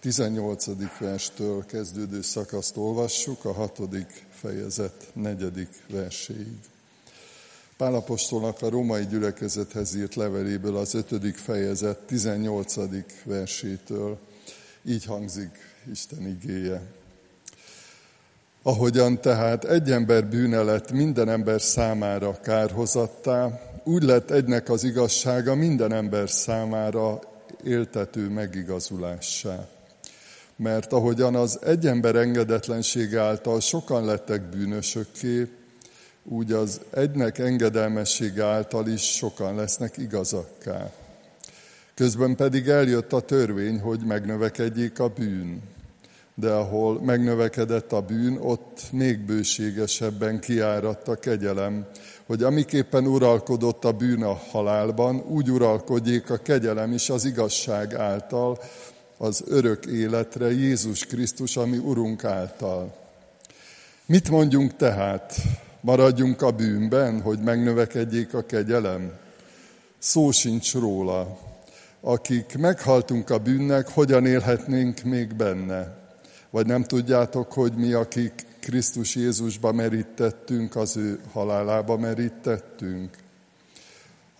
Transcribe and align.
18. 0.00 0.66
verstől 0.98 1.66
kezdődő 1.66 2.22
szakaszt 2.22 2.76
olvassuk, 2.76 3.44
a 3.44 3.52
6. 3.52 3.80
fejezet 4.30 5.10
4. 5.12 5.68
verséig. 5.88 6.58
Pálapostolnak 7.76 8.62
a 8.62 8.68
római 8.68 9.06
gyülekezethez 9.06 9.94
írt 9.94 10.14
leveléből 10.14 10.76
az 10.76 10.94
5. 10.94 11.36
fejezet 11.36 11.98
18. 11.98 12.74
versétől 13.24 14.18
így 14.82 15.04
hangzik 15.04 15.58
Isten 15.90 16.26
igéje. 16.26 16.82
Ahogyan 18.62 19.20
tehát 19.20 19.64
egy 19.64 19.90
ember 19.90 20.26
bűne 20.26 20.62
lett 20.62 20.92
minden 20.92 21.28
ember 21.28 21.60
számára 21.60 22.40
kárhozattá, 22.40 23.60
úgy 23.84 24.02
lett 24.02 24.30
egynek 24.30 24.68
az 24.68 24.84
igazsága 24.84 25.54
minden 25.54 25.92
ember 25.92 26.30
számára 26.30 27.20
éltető 27.64 28.28
megigazulássá. 28.28 29.68
Mert 30.58 30.92
ahogyan 30.92 31.34
az 31.34 31.58
egy 31.62 31.86
ember 31.86 32.14
engedetlensége 32.14 33.20
által 33.20 33.60
sokan 33.60 34.04
lettek 34.04 34.42
bűnösökké, 34.42 35.48
úgy 36.24 36.52
az 36.52 36.80
egynek 36.90 37.38
engedelmessége 37.38 38.44
által 38.44 38.86
is 38.86 39.02
sokan 39.02 39.54
lesznek 39.54 39.96
igazakká. 39.96 40.90
Közben 41.94 42.36
pedig 42.36 42.68
eljött 42.68 43.12
a 43.12 43.20
törvény, 43.20 43.80
hogy 43.80 44.00
megnövekedjék 44.06 44.98
a 44.98 45.08
bűn. 45.08 45.62
De 46.34 46.50
ahol 46.50 47.02
megnövekedett 47.02 47.92
a 47.92 48.00
bűn, 48.00 48.36
ott 48.40 48.82
még 48.92 49.18
bőségesebben 49.18 50.40
kiáradt 50.40 51.08
a 51.08 51.14
kegyelem, 51.14 51.86
hogy 52.26 52.42
amiképpen 52.42 53.06
uralkodott 53.06 53.84
a 53.84 53.92
bűn 53.92 54.22
a 54.22 54.34
halálban, 54.50 55.24
úgy 55.28 55.50
uralkodjék 55.50 56.30
a 56.30 56.36
kegyelem 56.36 56.92
is 56.92 57.10
az 57.10 57.24
igazság 57.24 57.94
által, 57.94 58.58
az 59.18 59.42
örök 59.46 59.86
életre 59.86 60.50
Jézus 60.50 61.06
Krisztus, 61.06 61.56
ami 61.56 61.76
Urunk 61.76 62.24
által. 62.24 62.94
Mit 64.06 64.30
mondjunk 64.30 64.76
tehát? 64.76 65.34
Maradjunk 65.80 66.42
a 66.42 66.50
bűnben, 66.50 67.20
hogy 67.20 67.38
megnövekedjék 67.38 68.34
a 68.34 68.42
kegyelem? 68.42 69.12
Szó 69.98 70.30
sincs 70.30 70.74
róla. 70.74 71.38
Akik 72.00 72.56
meghaltunk 72.58 73.30
a 73.30 73.38
bűnnek, 73.38 73.88
hogyan 73.88 74.26
élhetnénk 74.26 75.02
még 75.02 75.34
benne? 75.34 75.96
Vagy 76.50 76.66
nem 76.66 76.84
tudjátok, 76.84 77.52
hogy 77.52 77.72
mi, 77.72 77.92
akik 77.92 78.46
Krisztus 78.60 79.14
Jézusba 79.14 79.72
merítettünk, 79.72 80.76
az 80.76 80.96
ő 80.96 81.20
halálába 81.32 81.96
merítettünk? 81.96 83.16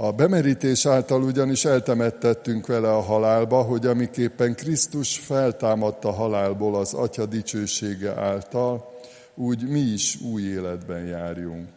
A 0.00 0.12
bemerítés 0.12 0.86
által 0.86 1.22
ugyanis 1.22 1.64
eltemettettünk 1.64 2.66
vele 2.66 2.94
a 2.94 3.00
halálba, 3.00 3.62
hogy 3.62 3.86
amiképpen 3.86 4.54
Krisztus 4.54 5.18
feltámadta 5.18 6.12
halálból 6.12 6.76
az 6.76 6.94
Atya 6.94 7.26
dicsősége 7.26 8.14
által, 8.14 8.98
úgy 9.34 9.68
mi 9.68 9.78
is 9.78 10.20
új 10.20 10.42
életben 10.42 11.06
járjunk. 11.06 11.68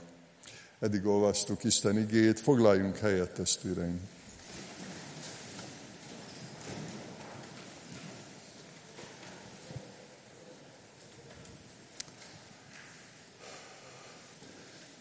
Eddig 0.79 1.05
olvastuk 1.05 1.63
Isten 1.63 1.97
igét, 1.97 2.39
foglaljunk 2.39 2.97
helyet, 2.97 3.33
testvéreim! 3.33 3.99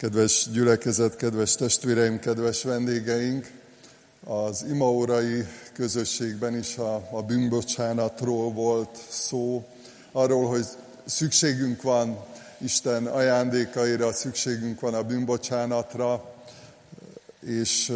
Kedves 0.00 0.48
gyülekezet, 0.52 1.16
kedves 1.16 1.54
testvéreim, 1.54 2.18
kedves 2.18 2.62
vendégeink, 2.62 3.50
az 4.24 4.64
imaórai 4.68 5.46
közösségben 5.72 6.58
is 6.58 6.76
a, 6.76 7.08
a 7.10 7.22
bűnbocsánatról 7.22 8.52
volt 8.52 8.98
szó, 9.08 9.68
arról, 10.12 10.48
hogy 10.48 10.66
szükségünk 11.04 11.82
van 11.82 12.24
Isten 12.58 13.06
ajándékaira, 13.06 14.12
szükségünk 14.12 14.80
van 14.80 14.94
a 14.94 15.02
bűnbocsánatra, 15.02 16.34
és 17.40 17.92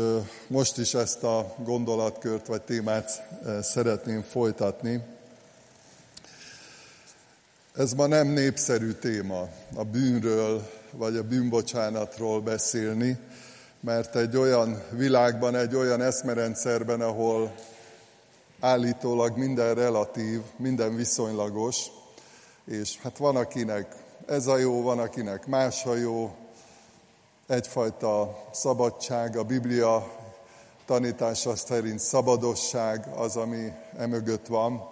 most 0.46 0.78
is 0.78 0.94
ezt 0.94 1.22
a 1.22 1.54
gondolatkört 1.58 2.46
vagy 2.46 2.62
témát 2.62 3.22
szeretném 3.62 4.22
folytatni. 4.22 5.00
Ez 7.76 7.92
ma 7.92 8.06
nem 8.06 8.28
népszerű 8.28 8.92
téma, 8.92 9.48
a 9.74 9.84
bűnről 9.84 10.82
vagy 10.96 11.16
a 11.16 11.22
bűnbocsánatról 11.22 12.40
beszélni, 12.40 13.18
mert 13.80 14.16
egy 14.16 14.36
olyan 14.36 14.82
világban, 14.90 15.54
egy 15.56 15.74
olyan 15.74 16.02
eszmerendszerben, 16.02 17.00
ahol 17.00 17.54
állítólag 18.60 19.36
minden 19.36 19.74
relatív, 19.74 20.40
minden 20.56 20.96
viszonylagos, 20.96 21.86
és 22.64 22.98
hát 23.02 23.16
van, 23.16 23.36
akinek 23.36 23.96
ez 24.26 24.46
a 24.46 24.56
jó, 24.56 24.82
van, 24.82 24.98
akinek 24.98 25.46
más 25.46 25.84
a 25.84 25.94
jó, 25.94 26.34
egyfajta 27.46 28.44
szabadság, 28.52 29.36
a 29.36 29.42
Biblia 29.42 30.10
tanítása 30.86 31.56
szerint 31.56 32.00
szabadosság 32.00 33.06
az, 33.16 33.36
ami 33.36 33.72
emögött 33.96 34.46
van. 34.46 34.88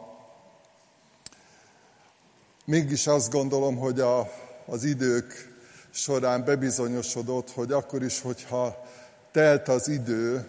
Mégis 2.65 3.07
azt 3.07 3.33
gondolom, 3.33 3.77
hogy 3.77 4.01
a, 4.01 4.31
az 4.67 4.84
idők 4.84 5.52
során 5.92 6.44
bebizonyosodott, 6.44 7.50
hogy 7.50 7.72
akkor 7.72 8.03
is, 8.03 8.20
hogyha 8.20 8.84
telt 9.30 9.69
az 9.69 9.88
idő, 9.88 10.47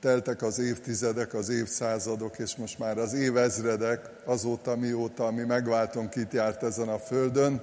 teltek 0.00 0.42
az 0.42 0.58
évtizedek, 0.58 1.34
az 1.34 1.48
évszázadok, 1.48 2.38
és 2.38 2.56
most 2.56 2.78
már 2.78 2.98
az 2.98 3.12
évezredek, 3.12 4.10
azóta, 4.24 4.76
mióta 4.76 5.30
mi 5.30 5.42
megváltunk 5.42 6.16
itt 6.16 6.32
járt 6.32 6.62
ezen 6.62 6.88
a 6.88 6.98
földön, 6.98 7.62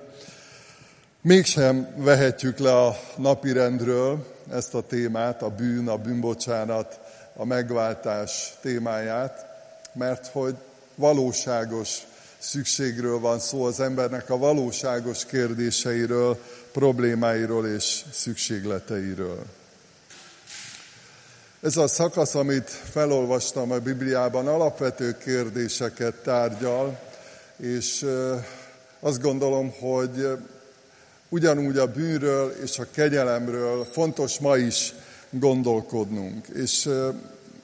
mégsem 1.22 1.94
vehetjük 1.96 2.58
le 2.58 2.78
a 2.78 2.96
napirendről 3.18 4.26
ezt 4.52 4.74
a 4.74 4.82
témát, 4.82 5.42
a 5.42 5.50
bűn, 5.50 5.88
a 5.88 5.98
bűnbocsánat, 5.98 7.00
a 7.36 7.46
megváltás 7.46 8.58
témáját, 8.62 9.46
mert 9.94 10.28
hogy 10.28 10.56
valóságos 10.96 12.08
szükségről 12.46 13.20
van 13.20 13.40
szó, 13.40 13.64
az 13.64 13.80
embernek 13.80 14.30
a 14.30 14.38
valóságos 14.38 15.26
kérdéseiről, 15.26 16.40
problémáiról 16.72 17.68
és 17.68 18.04
szükségleteiről. 18.12 19.46
Ez 21.62 21.78
a 21.78 21.88
szakasz, 21.88 22.36
amit 22.36 22.70
felolvastam 22.70 23.72
a 23.72 23.80
Bibliában, 23.80 24.48
alapvető 24.48 25.18
kérdéseket 25.18 26.14
tárgyal, 26.14 27.00
és 27.58 28.06
azt 29.00 29.22
gondolom, 29.22 29.72
hogy 29.80 30.38
ugyanúgy 31.30 31.78
a 31.78 31.92
bűnről 31.92 32.56
és 32.64 32.80
a 32.80 32.86
kegyelemről 32.92 33.86
fontos 33.92 34.40
ma 34.40 34.58
is 34.58 34.94
gondolkodnunk. 35.30 36.48
És 36.48 36.90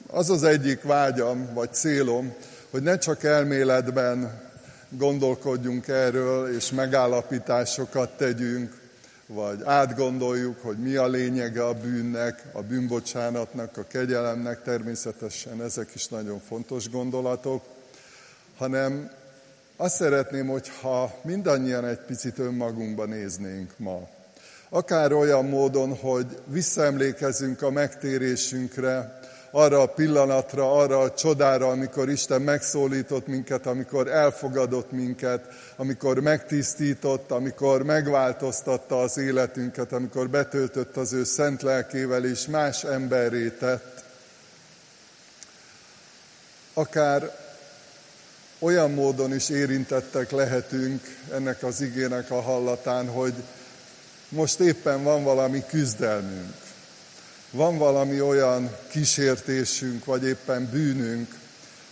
az 0.06 0.30
az 0.30 0.42
egyik 0.42 0.82
vágyam, 0.82 1.54
vagy 1.54 1.72
célom, 1.72 2.34
hogy 2.70 2.82
ne 2.82 2.98
csak 2.98 3.24
elméletben 3.24 4.50
gondolkodjunk 4.96 5.88
erről, 5.88 6.54
és 6.54 6.70
megállapításokat 6.70 8.16
tegyünk, 8.16 8.80
vagy 9.26 9.62
átgondoljuk, 9.64 10.60
hogy 10.60 10.78
mi 10.78 10.96
a 10.96 11.06
lényege 11.06 11.64
a 11.64 11.74
bűnnek, 11.74 12.44
a 12.52 12.62
bűnbocsánatnak, 12.62 13.76
a 13.76 13.84
kegyelemnek, 13.88 14.62
természetesen 14.62 15.62
ezek 15.62 15.94
is 15.94 16.08
nagyon 16.08 16.40
fontos 16.48 16.90
gondolatok, 16.90 17.64
hanem 18.56 19.10
azt 19.76 19.94
szeretném, 19.94 20.46
hogyha 20.46 21.14
mindannyian 21.22 21.84
egy 21.84 22.00
picit 22.06 22.38
önmagunkba 22.38 23.04
néznénk 23.04 23.72
ma. 23.76 24.08
Akár 24.68 25.12
olyan 25.12 25.44
módon, 25.44 25.96
hogy 25.96 26.26
visszaemlékezünk 26.46 27.62
a 27.62 27.70
megtérésünkre, 27.70 29.20
arra 29.54 29.80
a 29.80 29.86
pillanatra, 29.86 30.72
arra 30.72 30.98
a 30.98 31.14
csodára, 31.14 31.68
amikor 31.68 32.08
Isten 32.08 32.42
megszólított 32.42 33.26
minket, 33.26 33.66
amikor 33.66 34.08
elfogadott 34.08 34.92
minket, 34.92 35.44
amikor 35.76 36.20
megtisztított, 36.20 37.30
amikor 37.30 37.82
megváltoztatta 37.82 39.00
az 39.00 39.18
életünket, 39.18 39.92
amikor 39.92 40.28
betöltött 40.28 40.96
az 40.96 41.12
ő 41.12 41.24
szent 41.24 41.62
lelkével 41.62 42.24
és 42.24 42.46
más 42.46 42.84
emberré 42.84 43.48
tett. 43.48 44.04
Akár 46.74 47.40
olyan 48.58 48.90
módon 48.90 49.34
is 49.34 49.48
érintettek 49.48 50.30
lehetünk 50.30 51.02
ennek 51.32 51.62
az 51.62 51.80
igének 51.80 52.30
a 52.30 52.40
hallatán, 52.40 53.08
hogy 53.08 53.34
most 54.28 54.60
éppen 54.60 55.02
van 55.02 55.24
valami 55.24 55.62
küzdelmünk 55.68 56.54
van 57.52 57.78
valami 57.78 58.20
olyan 58.20 58.76
kísértésünk, 58.88 60.04
vagy 60.04 60.24
éppen 60.24 60.68
bűnünk, 60.70 61.34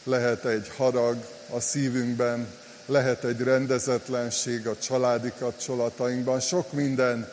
lehet 0.05 0.45
egy 0.45 0.71
harag 0.77 1.17
a 1.51 1.61
szívünkben, 1.61 2.47
lehet 2.87 3.25
egy 3.25 3.41
rendezetlenség 3.41 4.67
a 4.67 4.79
családi 4.79 5.33
kapcsolatainkban, 5.39 6.41
sok 6.41 6.73
minden 6.73 7.29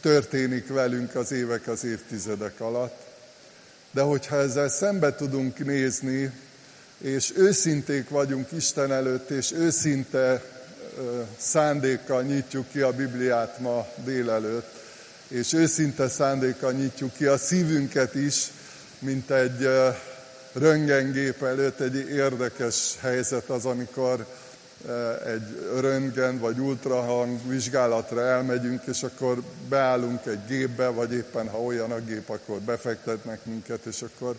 történik 0.00 0.68
velünk 0.68 1.14
az 1.14 1.32
évek, 1.32 1.68
az 1.68 1.84
évtizedek 1.84 2.60
alatt. 2.60 3.02
De 3.90 4.00
hogyha 4.00 4.36
ezzel 4.36 4.68
szembe 4.68 5.14
tudunk 5.14 5.64
nézni, 5.64 6.32
és 6.98 7.32
őszinték 7.36 8.08
vagyunk 8.08 8.52
Isten 8.52 8.92
előtt, 8.92 9.30
és 9.30 9.52
őszinte 9.52 10.42
szándékkal 11.38 12.22
nyitjuk 12.22 12.68
ki 12.70 12.80
a 12.80 12.92
Bibliát 12.92 13.58
ma 13.58 13.86
délelőtt, 14.04 14.83
és 15.28 15.52
őszinte 15.52 16.08
szándékkal 16.08 16.72
nyitjuk 16.72 17.12
ki 17.12 17.24
a 17.24 17.36
szívünket 17.36 18.14
is, 18.14 18.50
mint 18.98 19.30
egy 19.30 19.68
röntgengép 20.52 21.42
előtt 21.42 21.80
egy 21.80 21.96
érdekes 21.96 22.96
helyzet 23.00 23.48
az, 23.50 23.64
amikor 23.64 24.26
egy 25.26 25.70
röntgen 25.80 26.38
vagy 26.38 26.58
ultrahang 26.58 27.48
vizsgálatra 27.48 28.20
elmegyünk, 28.20 28.82
és 28.86 29.02
akkor 29.02 29.42
beállunk 29.68 30.26
egy 30.26 30.46
gépbe, 30.46 30.88
vagy 30.88 31.12
éppen 31.12 31.48
ha 31.48 31.62
olyan 31.62 31.90
a 31.90 32.00
gép, 32.00 32.30
akkor 32.30 32.60
befektetnek 32.60 33.44
minket, 33.44 33.84
és 33.84 34.02
akkor 34.02 34.36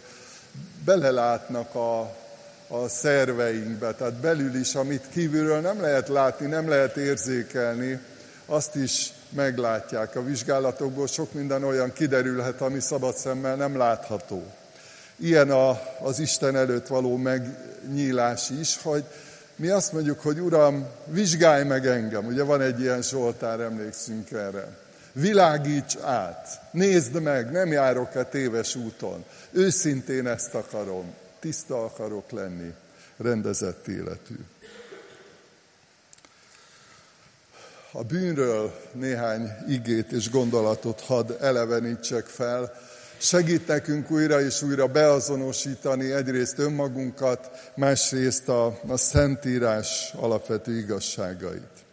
belelátnak 0.86 1.76
a, 1.76 2.00
a 2.68 2.88
szerveinkbe, 2.88 3.94
tehát 3.94 4.14
belül 4.14 4.56
is, 4.56 4.76
amit 4.76 5.06
kívülről 5.12 5.60
nem 5.60 5.82
lehet 5.82 6.08
látni, 6.08 6.46
nem 6.46 6.70
lehet 6.70 6.98
érzékelni, 6.98 8.00
azt 8.46 8.76
is 8.76 9.14
meglátják. 9.36 10.16
A 10.16 10.24
vizsgálatokból 10.24 11.08
sok 11.08 11.34
minden 11.34 11.64
olyan 11.64 11.94
kiderülhet, 11.94 12.62
ami 12.62 12.80
szabad 12.80 13.16
szemmel 13.16 13.56
nem 13.56 13.78
látható. 13.78 14.44
Ilyen 15.16 15.52
a, 15.52 15.82
az 16.02 16.20
Isten 16.20 16.56
előtt 16.56 16.88
való 16.88 17.18
megnyílás 17.18 18.50
is, 18.50 18.80
hogy 18.82 19.04
mi 19.56 19.70
azt 19.70 19.94
mondjuk, 19.94 20.22
hogy 20.22 20.40
Uram, 20.40 20.88
vizsgálj 21.06 21.64
meg 21.64 21.88
engem. 21.88 22.26
Ugye 22.26 22.44
van 22.44 22.62
egy 22.62 22.80
ilyen 22.80 23.02
Zsoltár, 23.02 23.60
emlékszünk 23.60 24.32
erre. 24.32 24.68
Világíts 25.12 25.96
át, 26.02 26.62
nézd 26.72 27.22
meg, 27.22 27.52
nem 27.52 27.72
járok-e 27.72 28.24
téves 28.24 28.76
úton. 28.76 29.24
Őszintén 29.52 30.28
ezt 30.28 30.54
akarom, 30.54 31.14
tiszta 31.40 31.84
akarok 31.84 32.32
lenni, 32.32 32.74
rendezett 33.18 33.88
életű. 33.88 34.36
A 37.98 38.04
bűnről 38.04 38.74
néhány 38.92 39.52
igét 39.68 40.12
és 40.12 40.30
gondolatot 40.30 41.02
hadd 41.02 41.32
elevenítsek 41.42 42.26
fel, 42.26 42.74
segít 43.18 43.68
nekünk 43.68 44.12
újra 44.12 44.42
és 44.42 44.62
újra 44.62 44.88
beazonosítani 44.88 46.12
egyrészt 46.12 46.60
önmagunkat, 46.60 47.72
másrészt 47.76 48.50
a, 48.50 48.80
a 48.88 48.98
Szentírás 48.98 50.14
alapvető 50.20 50.78
igazságait. 50.78 51.86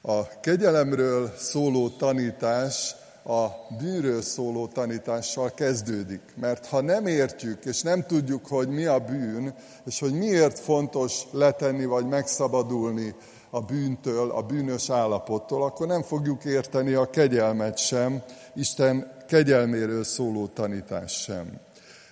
A 0.00 0.40
kegyelemről 0.40 1.34
szóló 1.38 1.88
tanítás 1.88 2.94
a 3.24 3.46
bűnről 3.78 4.22
szóló 4.22 4.66
tanítással 4.66 5.54
kezdődik. 5.54 6.20
Mert 6.34 6.66
ha 6.66 6.80
nem 6.80 7.06
értjük, 7.06 7.64
és 7.64 7.82
nem 7.82 8.06
tudjuk, 8.06 8.46
hogy 8.46 8.68
mi 8.68 8.84
a 8.84 8.98
bűn, 8.98 9.54
és 9.86 10.00
hogy 10.00 10.12
miért 10.12 10.58
fontos 10.58 11.22
letenni 11.32 11.84
vagy 11.84 12.06
megszabadulni 12.06 13.14
a 13.50 13.60
bűntől, 13.60 14.30
a 14.30 14.42
bűnös 14.42 14.90
állapottól, 14.90 15.62
akkor 15.62 15.86
nem 15.86 16.02
fogjuk 16.02 16.44
érteni 16.44 16.92
a 16.92 17.10
kegyelmet 17.10 17.78
sem, 17.78 18.22
Isten 18.54 19.12
kegyelméről 19.28 20.04
szóló 20.04 20.46
tanítás 20.46 21.12
sem. 21.12 21.60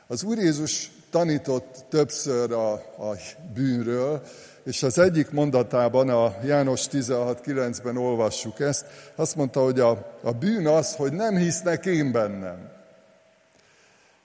Az 0.06 0.22
Úr 0.22 0.38
Jézus 0.38 0.90
tanított 1.10 1.84
többször 1.88 2.52
a, 2.52 2.72
a 2.72 3.16
bűnről, 3.54 4.22
és 4.64 4.82
az 4.82 4.98
egyik 4.98 5.30
mondatában, 5.30 6.08
a 6.08 6.34
János 6.44 6.86
16.9-ben 6.92 7.96
olvassuk 7.96 8.60
ezt, 8.60 8.86
azt 9.14 9.36
mondta, 9.36 9.62
hogy 9.62 9.80
a, 9.80 10.18
a 10.22 10.32
bűn 10.32 10.66
az, 10.66 10.94
hogy 10.94 11.12
nem 11.12 11.36
hisznek 11.36 11.86
én 11.86 12.12
bennem. 12.12 12.70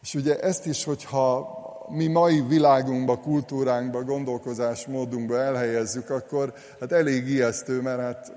És 0.01 0.13
ugye 0.13 0.39
ezt 0.39 0.66
is, 0.66 0.83
hogyha 0.83 1.62
mi 1.89 2.07
mai 2.07 2.41
világunkba, 2.41 3.19
kultúránkba, 3.19 4.03
gondolkozásmódunkba 4.03 5.38
elhelyezzük, 5.39 6.09
akkor 6.09 6.53
hát 6.80 6.91
elég 6.91 7.27
ijesztő, 7.27 7.81
mert 7.81 8.00
hát 8.00 8.33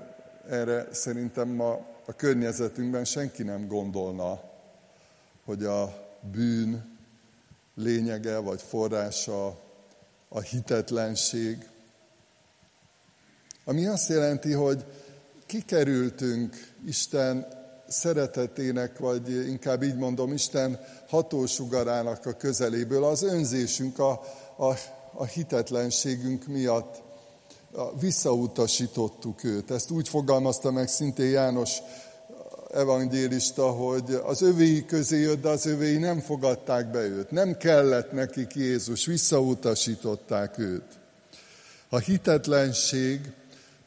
erre 0.49 0.87
szerintem 0.91 1.49
ma 1.49 1.85
a 2.05 2.13
környezetünkben 2.15 3.05
senki 3.05 3.43
nem 3.43 3.67
gondolna, 3.67 4.41
hogy 5.45 5.63
a 5.63 6.07
bűn 6.31 6.97
lényege 7.75 8.37
vagy 8.37 8.61
forrása 8.61 9.59
a 10.29 10.39
hitetlenség. 10.39 11.69
Ami 13.65 13.85
azt 13.85 14.09
jelenti, 14.09 14.51
hogy 14.51 14.85
kikerültünk 15.45 16.55
Isten 16.85 17.56
szeretetének, 17.87 18.97
vagy 18.97 19.29
inkább 19.47 19.83
így 19.83 19.95
mondom, 19.95 20.33
Isten 20.33 20.79
hatósugarának 21.07 22.25
a 22.25 22.33
közeléből, 22.33 23.03
az 23.03 23.23
önzésünk, 23.23 23.99
a, 23.99 24.21
a, 24.57 24.73
a 25.13 25.25
hitetlenségünk 25.25 26.47
miatt 26.47 27.01
visszautasítottuk 27.99 29.43
őt. 29.43 29.71
Ezt 29.71 29.91
úgy 29.91 30.09
fogalmazta 30.09 30.71
meg 30.71 30.87
szintén 30.87 31.29
János 31.29 31.77
evangélista, 32.73 33.69
hogy 33.69 34.21
az 34.25 34.41
övéi 34.41 34.85
közé 34.85 35.19
jött, 35.21 35.41
de 35.41 35.49
az 35.49 35.65
övéi 35.65 35.97
nem 35.97 36.19
fogadták 36.19 36.91
be 36.91 36.99
őt. 36.99 37.31
Nem 37.31 37.57
kellett 37.57 38.11
nekik 38.11 38.55
Jézus, 38.55 39.05
visszautasították 39.05 40.57
őt. 40.57 40.97
A 41.89 41.97
hitetlenség 41.97 43.31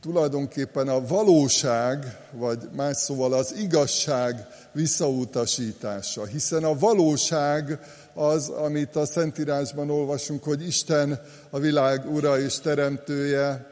tulajdonképpen 0.01 0.89
a 0.89 1.07
valóság, 1.07 2.19
vagy 2.33 2.59
más 2.77 2.97
szóval 2.97 3.33
az 3.33 3.55
igazság 3.59 4.47
visszautasítása. 4.73 6.25
Hiszen 6.25 6.65
a 6.65 6.79
valóság 6.79 7.79
az, 8.15 8.49
amit 8.49 8.97
a 8.97 9.07
Szentírásban 9.07 9.91
olvasunk, 9.91 10.45
hogy 10.45 10.67
Isten 10.67 11.21
a 11.51 11.59
világ 11.59 12.13
ura 12.13 12.41
és 12.41 12.59
teremtője, 12.59 13.69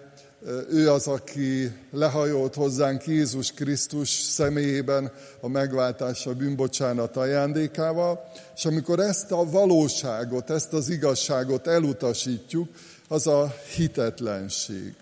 ő 0.71 0.91
az, 0.91 1.07
aki 1.07 1.73
lehajolt 1.91 2.55
hozzánk 2.55 3.07
Jézus 3.07 3.53
Krisztus 3.53 4.11
személyében 4.11 5.13
a 5.41 5.49
megváltás, 5.49 6.27
a 6.27 6.35
bűnbocsánat 6.35 7.17
ajándékával, 7.17 8.31
és 8.57 8.65
amikor 8.65 9.01
ezt 9.01 9.33
a 9.33 9.51
valóságot, 9.51 10.51
ezt 10.51 10.73
az 10.73 10.89
igazságot 10.89 11.67
elutasítjuk, 11.67 12.69
az 13.09 13.27
a 13.27 13.55
hitetlenség. 13.77 14.95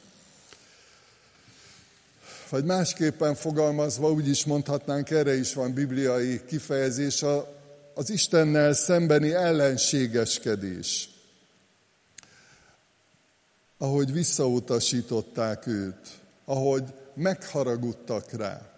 Vagy 2.50 2.64
másképpen 2.64 3.34
fogalmazva 3.34 4.10
úgy 4.10 4.28
is 4.28 4.44
mondhatnánk, 4.44 5.10
erre 5.10 5.36
is 5.36 5.54
van 5.54 5.72
bibliai 5.72 6.40
kifejezés, 6.46 7.24
az 7.94 8.10
Istennel 8.10 8.72
szembeni 8.72 9.32
ellenségeskedés 9.32 11.08
ahogy 13.78 14.12
visszautasították 14.12 15.66
őt, 15.66 16.08
ahogy 16.44 16.84
megharagudtak 17.14 18.32
rá. 18.32 18.70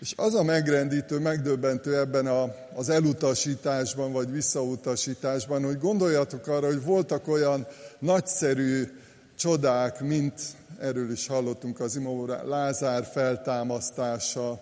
És 0.00 0.12
az 0.16 0.34
a 0.34 0.42
megrendítő, 0.42 1.18
megdöbbentő 1.18 1.98
ebben 1.98 2.26
a, 2.26 2.54
az 2.74 2.88
elutasításban, 2.88 4.12
vagy 4.12 4.30
visszautasításban, 4.30 5.64
hogy 5.64 5.78
gondoljatok 5.78 6.46
arra, 6.46 6.66
hogy 6.66 6.82
voltak 6.82 7.28
olyan 7.28 7.66
nagyszerű 7.98 8.98
csodák, 9.36 10.00
mint 10.00 10.40
erről 10.78 11.10
is 11.10 11.26
hallottunk 11.26 11.80
az 11.80 11.96
imóra, 11.96 12.48
Lázár 12.48 13.04
feltámasztása, 13.04 14.60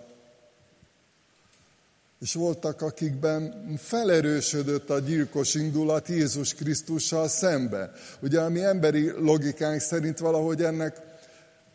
és 2.21 2.35
voltak, 2.35 2.83
akikben 2.83 3.75
felerősödött 3.79 4.91
a 4.91 4.99
gyilkos 4.99 5.55
indulat 5.55 6.09
Jézus 6.09 6.55
Krisztussal 6.55 7.29
szembe. 7.29 7.93
Ugye 8.21 8.41
a 8.41 8.49
mi 8.49 8.65
emberi 8.65 9.11
logikánk 9.11 9.81
szerint 9.81 10.19
valahogy 10.19 10.63
ennek 10.63 11.01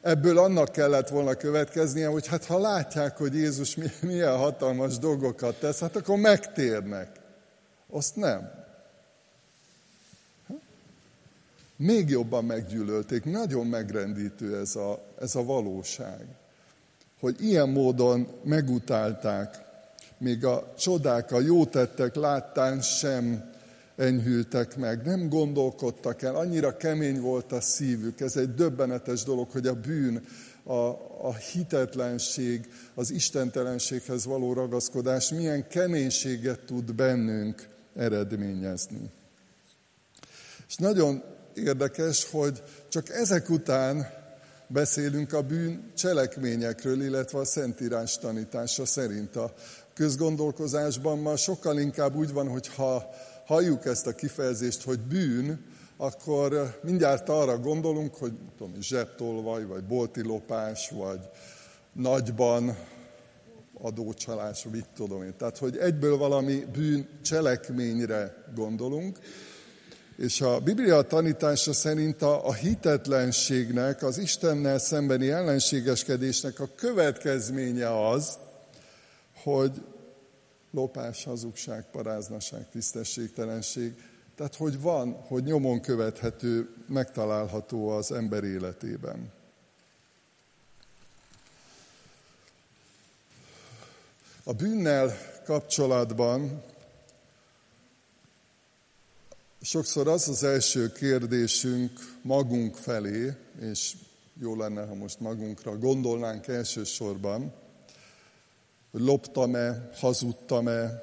ebből 0.01 0.37
annak 0.37 0.71
kellett 0.71 1.09
volna 1.09 1.33
következnie, 1.33 2.07
hogy 2.07 2.27
hát 2.27 2.45
ha 2.45 2.59
látják, 2.59 3.17
hogy 3.17 3.33
Jézus 3.33 3.77
milyen 4.01 4.37
hatalmas 4.37 4.97
dolgokat 4.97 5.59
tesz, 5.59 5.79
hát 5.79 5.95
akkor 5.95 6.17
megtérnek. 6.17 7.09
Azt 7.89 8.15
nem. 8.15 8.66
Még 11.77 12.09
jobban 12.09 12.45
meggyűlölték. 12.45 13.23
Nagyon 13.23 13.67
megrendítő 13.67 14.57
ez 14.57 14.75
a, 14.75 15.03
ez 15.19 15.35
a 15.35 15.43
valóság. 15.43 16.25
Hogy 17.19 17.35
ilyen 17.43 17.69
módon 17.69 18.27
megutálták 18.43 19.65
még 20.17 20.45
a 20.45 20.73
csodák, 20.77 21.31
a 21.31 21.39
jó 21.39 21.65
tettek 21.65 22.15
láttán 22.15 22.81
sem 22.81 23.51
enyhültek 23.95 24.77
meg, 24.77 25.05
nem 25.05 25.29
gondolkodtak 25.29 26.21
el, 26.21 26.35
annyira 26.35 26.77
kemény 26.77 27.19
volt 27.21 27.51
a 27.51 27.61
szívük. 27.61 28.19
Ez 28.19 28.37
egy 28.37 28.53
döbbenetes 28.53 29.23
dolog, 29.23 29.49
hogy 29.49 29.67
a 29.67 29.73
bűn, 29.73 30.25
a, 30.63 30.73
a 31.21 31.35
hitetlenség, 31.53 32.69
az 32.93 33.11
istentelenséghez 33.11 34.25
való 34.25 34.53
ragaszkodás 34.53 35.29
milyen 35.29 35.67
keménységet 35.67 36.59
tud 36.59 36.93
bennünk 36.93 37.67
eredményezni. 37.95 39.09
És 40.67 40.75
nagyon 40.75 41.23
érdekes, 41.57 42.27
hogy 42.31 42.63
csak 42.89 43.09
ezek 43.09 43.49
után 43.49 44.07
beszélünk 44.67 45.33
a 45.33 45.41
bűn 45.41 45.91
cselekményekről, 45.95 47.01
illetve 47.01 47.39
a 47.39 47.45
Szentírás 47.45 48.17
tanítása 48.17 48.85
szerint 48.85 49.35
a 49.35 49.53
közgondolkozásban 49.93 51.19
ma 51.19 51.35
sokkal 51.35 51.79
inkább 51.79 52.15
úgy 52.15 52.33
van, 52.33 52.47
hogy 52.47 52.67
ha 52.67 53.09
halljuk 53.45 53.85
ezt 53.85 54.07
a 54.07 54.15
kifejezést, 54.15 54.83
hogy 54.83 54.99
bűn, 54.99 55.65
akkor 55.97 56.79
mindjárt 56.83 57.29
arra 57.29 57.57
gondolunk, 57.57 58.15
hogy 58.15 58.33
tudom, 58.57 58.81
zsebtolvaj, 58.81 59.65
vagy 59.65 59.83
bolti 59.83 60.21
lopás, 60.21 60.89
vagy 60.89 61.19
nagyban 61.93 62.77
adócsalás, 63.81 64.65
mit 64.71 64.87
tudom 64.95 65.23
én. 65.23 65.33
Tehát, 65.37 65.57
hogy 65.57 65.77
egyből 65.77 66.17
valami 66.17 66.65
bűn 66.73 67.07
cselekményre 67.21 68.43
gondolunk, 68.55 69.19
és 70.17 70.41
a 70.41 70.59
Biblia 70.59 71.01
tanítása 71.01 71.73
szerint 71.73 72.21
a, 72.21 72.47
a 72.47 72.53
hitetlenségnek, 72.53 74.03
az 74.03 74.17
Istennel 74.17 74.79
szembeni 74.79 75.29
ellenségeskedésnek 75.29 76.59
a 76.59 76.69
következménye 76.75 78.07
az, 78.09 78.37
hogy 79.43 79.71
lopás, 80.71 81.23
hazugság, 81.23 81.85
paráznaság, 81.91 82.69
tisztességtelenség, 82.69 83.93
tehát 84.35 84.55
hogy 84.55 84.81
van, 84.81 85.13
hogy 85.13 85.43
nyomon 85.43 85.81
követhető, 85.81 86.69
megtalálható 86.87 87.89
az 87.89 88.11
ember 88.11 88.43
életében. 88.43 89.31
A 94.43 94.53
bűnnel 94.53 95.17
kapcsolatban 95.45 96.63
sokszor 99.67 100.07
az 100.07 100.29
az 100.29 100.43
első 100.43 100.91
kérdésünk 100.91 101.91
magunk 102.21 102.75
felé, 102.75 103.33
és 103.61 103.95
jó 104.39 104.55
lenne, 104.55 104.85
ha 104.85 104.95
most 104.95 105.19
magunkra 105.19 105.77
gondolnánk 105.77 106.47
elsősorban, 106.47 107.53
hogy 108.91 109.01
loptam-e, 109.01 109.89
hazudtam-e, 109.93 111.01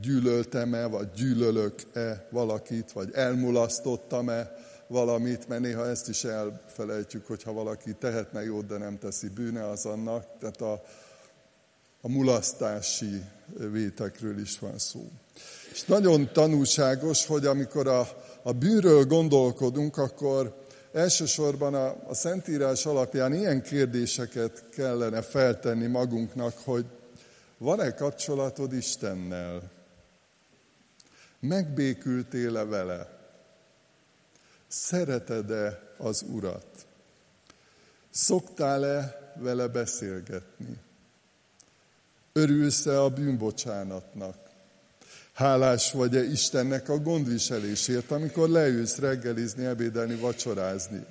gyűlöltem-e, 0.00 0.86
vagy 0.86 1.10
gyűlölök-e 1.10 2.28
valakit, 2.30 2.92
vagy 2.92 3.10
elmulasztottam-e 3.12 4.54
valamit, 4.86 5.48
mert 5.48 5.60
néha 5.60 5.86
ezt 5.86 6.08
is 6.08 6.24
elfelejtjük, 6.24 7.26
hogyha 7.26 7.52
valaki 7.52 7.94
tehetne 7.94 8.44
jót, 8.44 8.66
de 8.66 8.78
nem 8.78 8.98
teszi 8.98 9.28
bűne 9.28 9.68
az 9.68 9.86
annak. 9.86 10.24
Tehát 10.38 10.60
a, 10.60 10.82
a 12.00 12.08
mulasztási 12.08 13.22
vétekről 13.56 14.38
is 14.38 14.58
van 14.58 14.78
szó. 14.78 15.10
És 15.72 15.84
nagyon 15.84 16.32
tanulságos, 16.32 17.26
hogy 17.26 17.46
amikor 17.46 17.86
a, 17.86 18.08
a 18.42 18.52
bűnről 18.52 19.04
gondolkodunk, 19.04 19.96
akkor 19.96 20.64
elsősorban 20.92 21.74
a, 21.74 21.96
a 22.08 22.14
Szentírás 22.14 22.86
alapján 22.86 23.34
ilyen 23.34 23.62
kérdéseket 23.62 24.68
kellene 24.68 25.22
feltenni 25.22 25.86
magunknak, 25.86 26.58
hogy 26.64 26.86
van-e 27.58 27.94
kapcsolatod 27.94 28.72
Istennel? 28.72 29.70
Megbékültél-e 31.40 32.64
vele? 32.64 33.16
Szereted-e 34.68 35.94
az 35.98 36.24
Urat? 36.32 36.86
Szoktál-e 38.10 39.32
vele 39.36 39.66
beszélgetni? 39.66 40.86
Örülsz-e 42.38 43.02
a 43.02 43.08
bűnbocsánatnak? 43.08 44.36
Hálás 45.32 45.92
vagy-e 45.92 46.24
Istennek 46.24 46.88
a 46.88 46.98
gondviselésért, 46.98 48.10
amikor 48.10 48.48
leülsz 48.48 48.98
reggelizni, 48.98 49.64
ebédelni, 49.64 50.14
vacsorázni? 50.14 51.04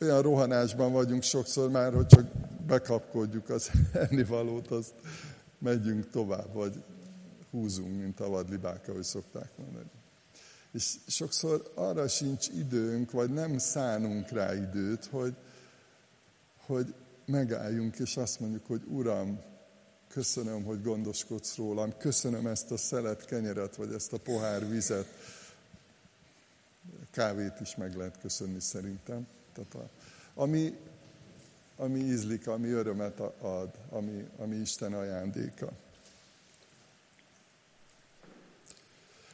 Olyan 0.00 0.22
rohanásban 0.22 0.92
vagyunk 0.92 1.22
sokszor 1.22 1.70
már, 1.70 1.94
hogy 1.94 2.06
csak 2.06 2.26
bekapkodjuk 2.66 3.50
az 3.50 3.70
ennivalót, 4.08 4.66
azt 4.66 4.92
megyünk 5.58 6.10
tovább, 6.10 6.52
vagy 6.52 6.82
húzunk, 7.50 8.00
mint 8.00 8.20
a 8.20 8.28
vadlibák, 8.28 8.88
ahogy 8.88 9.04
szokták 9.04 9.50
mondani. 9.56 9.90
És 10.72 10.94
sokszor 11.06 11.72
arra 11.74 12.08
sincs 12.08 12.48
időnk, 12.48 13.10
vagy 13.10 13.30
nem 13.30 13.58
szánunk 13.58 14.28
rá 14.28 14.54
időt, 14.54 15.04
hogy, 15.04 15.34
hogy 16.66 16.94
megálljunk, 17.26 17.98
és 17.98 18.16
azt 18.16 18.40
mondjuk, 18.40 18.66
hogy 18.66 18.82
Uram, 18.88 19.50
köszönöm, 20.12 20.64
hogy 20.64 20.82
gondoskodsz 20.82 21.56
rólam, 21.56 21.96
köszönöm 21.98 22.46
ezt 22.46 22.70
a 22.70 22.76
szelet 22.76 23.24
kenyeret, 23.24 23.76
vagy 23.76 23.92
ezt 23.92 24.12
a 24.12 24.18
pohár 24.18 24.68
vizet. 24.68 25.06
Kávét 27.10 27.60
is 27.60 27.76
meg 27.76 27.96
lehet 27.96 28.18
köszönni 28.20 28.60
szerintem. 28.60 29.26
Tehát 29.54 29.74
a, 29.74 29.88
ami, 30.40 30.76
ami 31.76 32.00
ízlik, 32.00 32.46
ami 32.46 32.68
örömet 32.68 33.20
ad, 33.40 33.70
ami, 33.90 34.28
ami 34.38 34.56
Isten 34.56 34.92
ajándéka. 34.92 35.72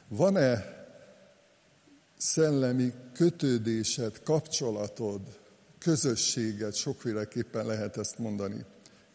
Van-e 0.08 0.76
szellemi 2.16 2.92
kötődésed, 3.12 4.22
kapcsolatod, 4.22 5.20
közösséged, 5.78 6.74
sokféleképpen 6.74 7.66
lehet 7.66 7.96
ezt 7.96 8.18
mondani, 8.18 8.64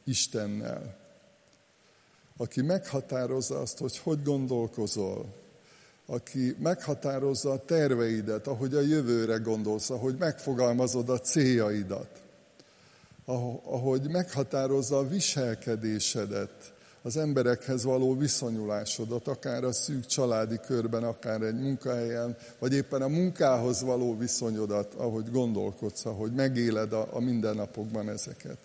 Istennel, 0.04 1.03
aki 2.38 2.62
meghatározza 2.62 3.60
azt, 3.60 3.78
hogy 3.78 3.98
hogy 3.98 4.24
gondolkozol, 4.24 5.26
aki 6.06 6.56
meghatározza 6.60 7.52
a 7.52 7.66
terveidet, 7.66 8.48
ahogy 8.48 8.74
a 8.74 8.82
jövőre 8.82 9.38
gondolsz, 9.38 9.90
ahogy 9.90 10.16
megfogalmazod 10.20 11.10
a 11.10 11.20
céljaidat, 11.20 12.22
ahogy 13.64 14.10
meghatározza 14.10 14.98
a 14.98 15.08
viselkedésedet, 15.08 16.74
az 17.06 17.18
emberekhez 17.18 17.84
való 17.84 18.18
viszonyulásodat, 18.18 19.28
akár 19.28 19.64
a 19.64 19.72
szűk 19.72 20.06
családi 20.06 20.60
körben, 20.66 21.04
akár 21.04 21.42
egy 21.42 21.60
munkahelyen, 21.60 22.38
vagy 22.60 22.74
éppen 22.74 23.02
a 23.02 23.08
munkához 23.08 23.82
való 23.82 24.18
viszonyodat, 24.18 24.94
ahogy 24.94 25.32
gondolkodsz, 25.32 26.06
ahogy 26.06 26.32
megéled 26.32 26.94
a, 26.94 27.08
a 27.12 27.20
mindennapokban 27.20 28.10
ezeket. 28.10 28.58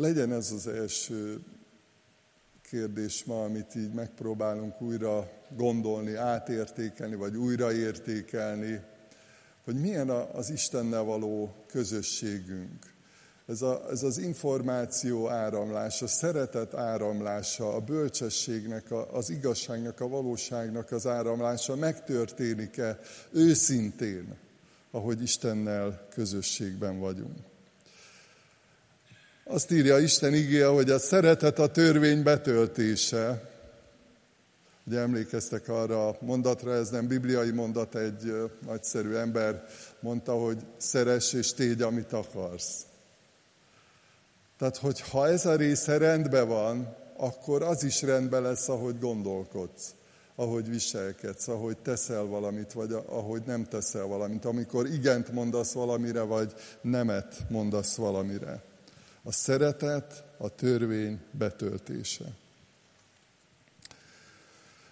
Legyen 0.00 0.32
ez 0.32 0.50
az 0.52 0.66
első 0.66 1.40
kérdés 2.62 3.24
ma, 3.24 3.44
amit 3.44 3.74
így 3.74 3.92
megpróbálunk 3.92 4.80
újra 4.80 5.30
gondolni, 5.56 6.14
átértékelni, 6.14 7.14
vagy 7.14 7.36
újraértékelni, 7.36 8.80
hogy 9.64 9.80
milyen 9.80 10.10
az 10.10 10.50
Istennel 10.50 11.02
való 11.02 11.54
közösségünk. 11.66 12.94
Ez, 13.46 13.62
a, 13.62 13.90
ez 13.90 14.02
az 14.02 14.18
információ 14.18 15.28
áramlása, 15.28 16.04
a 16.04 16.08
szeretet 16.08 16.74
áramlása, 16.74 17.74
a 17.74 17.80
bölcsességnek, 17.80 18.90
a, 18.90 19.14
az 19.14 19.30
igazságnak, 19.30 20.00
a 20.00 20.08
valóságnak 20.08 20.90
az 20.90 21.06
áramlása 21.06 21.76
megtörténik-e 21.76 22.98
őszintén, 23.30 24.36
ahogy 24.90 25.22
Istennel 25.22 26.06
közösségben 26.10 26.98
vagyunk. 26.98 27.49
Azt 29.52 29.70
írja 29.70 29.98
Isten 29.98 30.34
igéje, 30.34 30.66
hogy 30.66 30.90
a 30.90 30.98
szeretet 30.98 31.58
a 31.58 31.66
törvény 31.66 32.22
betöltése. 32.22 33.50
Ugye 34.86 34.98
emlékeztek 34.98 35.68
arra 35.68 36.08
a 36.08 36.16
mondatra, 36.20 36.74
ez 36.74 36.88
nem 36.88 37.06
bibliai 37.06 37.50
mondat, 37.50 37.94
egy 37.94 38.50
nagyszerű 38.66 39.14
ember 39.14 39.64
mondta, 40.00 40.32
hogy 40.32 40.58
szeress 40.76 41.32
és 41.32 41.52
tégy, 41.52 41.82
amit 41.82 42.12
akarsz. 42.12 42.86
Tehát, 44.58 44.76
hogy 44.76 45.00
ha 45.00 45.28
ez 45.28 45.46
a 45.46 45.56
része 45.56 45.98
rendben 45.98 46.48
van, 46.48 46.96
akkor 47.16 47.62
az 47.62 47.84
is 47.84 48.02
rendben 48.02 48.42
lesz, 48.42 48.68
ahogy 48.68 48.98
gondolkodsz, 48.98 49.94
ahogy 50.34 50.68
viselkedsz, 50.68 51.48
ahogy 51.48 51.76
teszel 51.76 52.22
valamit, 52.22 52.72
vagy 52.72 52.92
ahogy 52.92 53.42
nem 53.46 53.64
teszel 53.64 54.06
valamit, 54.06 54.44
amikor 54.44 54.86
igent 54.86 55.32
mondasz 55.32 55.72
valamire, 55.72 56.20
vagy 56.20 56.52
nemet 56.80 57.36
mondasz 57.48 57.94
valamire. 57.94 58.68
A 59.22 59.32
szeretet 59.32 60.24
a 60.36 60.54
törvény 60.54 61.20
betöltése. 61.30 62.24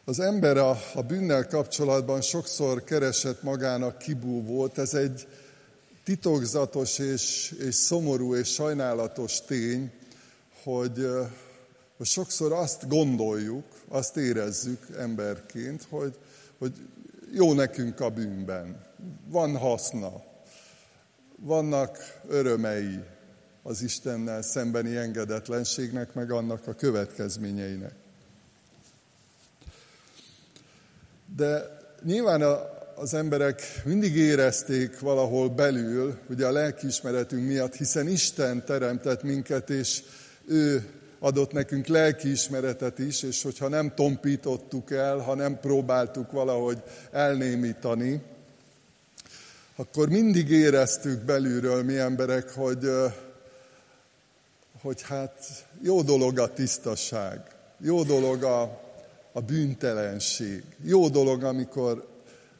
Az 0.05 0.21
ember 0.21 0.57
a, 0.57 0.79
a 0.95 1.03
bűnnel 1.03 1.47
kapcsolatban 1.47 2.21
sokszor 2.21 2.85
keresett 2.85 3.43
magának 3.43 3.99
kibúvót. 3.99 4.79
Ez 4.79 4.95
egy 4.95 5.27
titokzatos 6.05 6.99
és, 6.99 7.55
és 7.59 7.75
szomorú 7.75 8.35
és 8.35 8.53
sajnálatos 8.53 9.45
tény, 9.45 9.91
hogy, 10.63 11.07
hogy 11.97 12.07
sokszor 12.07 12.53
azt 12.53 12.89
gondoljuk, 12.89 13.65
azt 13.89 14.17
érezzük 14.17 14.87
emberként, 14.99 15.87
hogy, 15.89 16.15
hogy 16.59 16.73
jó 17.33 17.53
nekünk 17.53 18.01
a 18.01 18.11
bűnben, 18.11 18.87
van 19.27 19.57
haszna, 19.57 20.23
vannak 21.37 22.21
örömei 22.29 23.01
az 23.69 23.83
Istennel 23.83 24.43
szembeni 24.43 24.97
engedetlenségnek, 24.97 26.15
meg 26.15 26.31
annak 26.31 26.67
a 26.67 26.75
következményeinek. 26.75 27.93
De 31.37 31.79
nyilván 32.05 32.43
az 32.95 33.15
emberek 33.15 33.63
mindig 33.85 34.17
érezték 34.17 34.99
valahol 34.99 35.49
belül, 35.49 36.19
ugye 36.29 36.47
a 36.47 36.53
lelkiismeretünk 36.53 37.47
miatt, 37.47 37.75
hiszen 37.75 38.09
Isten 38.09 38.65
teremtett 38.65 39.23
minket, 39.23 39.71
és 39.71 40.03
ő 40.47 40.89
adott 41.19 41.53
nekünk 41.53 41.87
lelkiismeretet 41.87 42.99
is, 42.99 43.23
és 43.23 43.43
hogyha 43.43 43.69
nem 43.69 43.95
tompítottuk 43.95 44.91
el, 44.91 45.19
ha 45.19 45.35
nem 45.35 45.61
próbáltuk 45.61 46.31
valahogy 46.31 46.83
elnémítani, 47.11 48.23
akkor 49.77 50.09
mindig 50.09 50.51
éreztük 50.51 51.25
belülről 51.25 51.83
mi 51.83 51.97
emberek, 51.97 52.51
hogy, 52.51 52.91
hogy 54.83 55.03
hát 55.03 55.67
jó 55.83 56.03
dolog 56.03 56.39
a 56.39 56.53
tisztaság, 56.53 57.41
jó 57.81 58.03
dolog 58.03 58.43
a, 58.43 58.81
a 59.33 59.41
bűntelenség, 59.41 60.65
jó 60.83 61.09
dolog, 61.09 61.43
amikor 61.43 62.09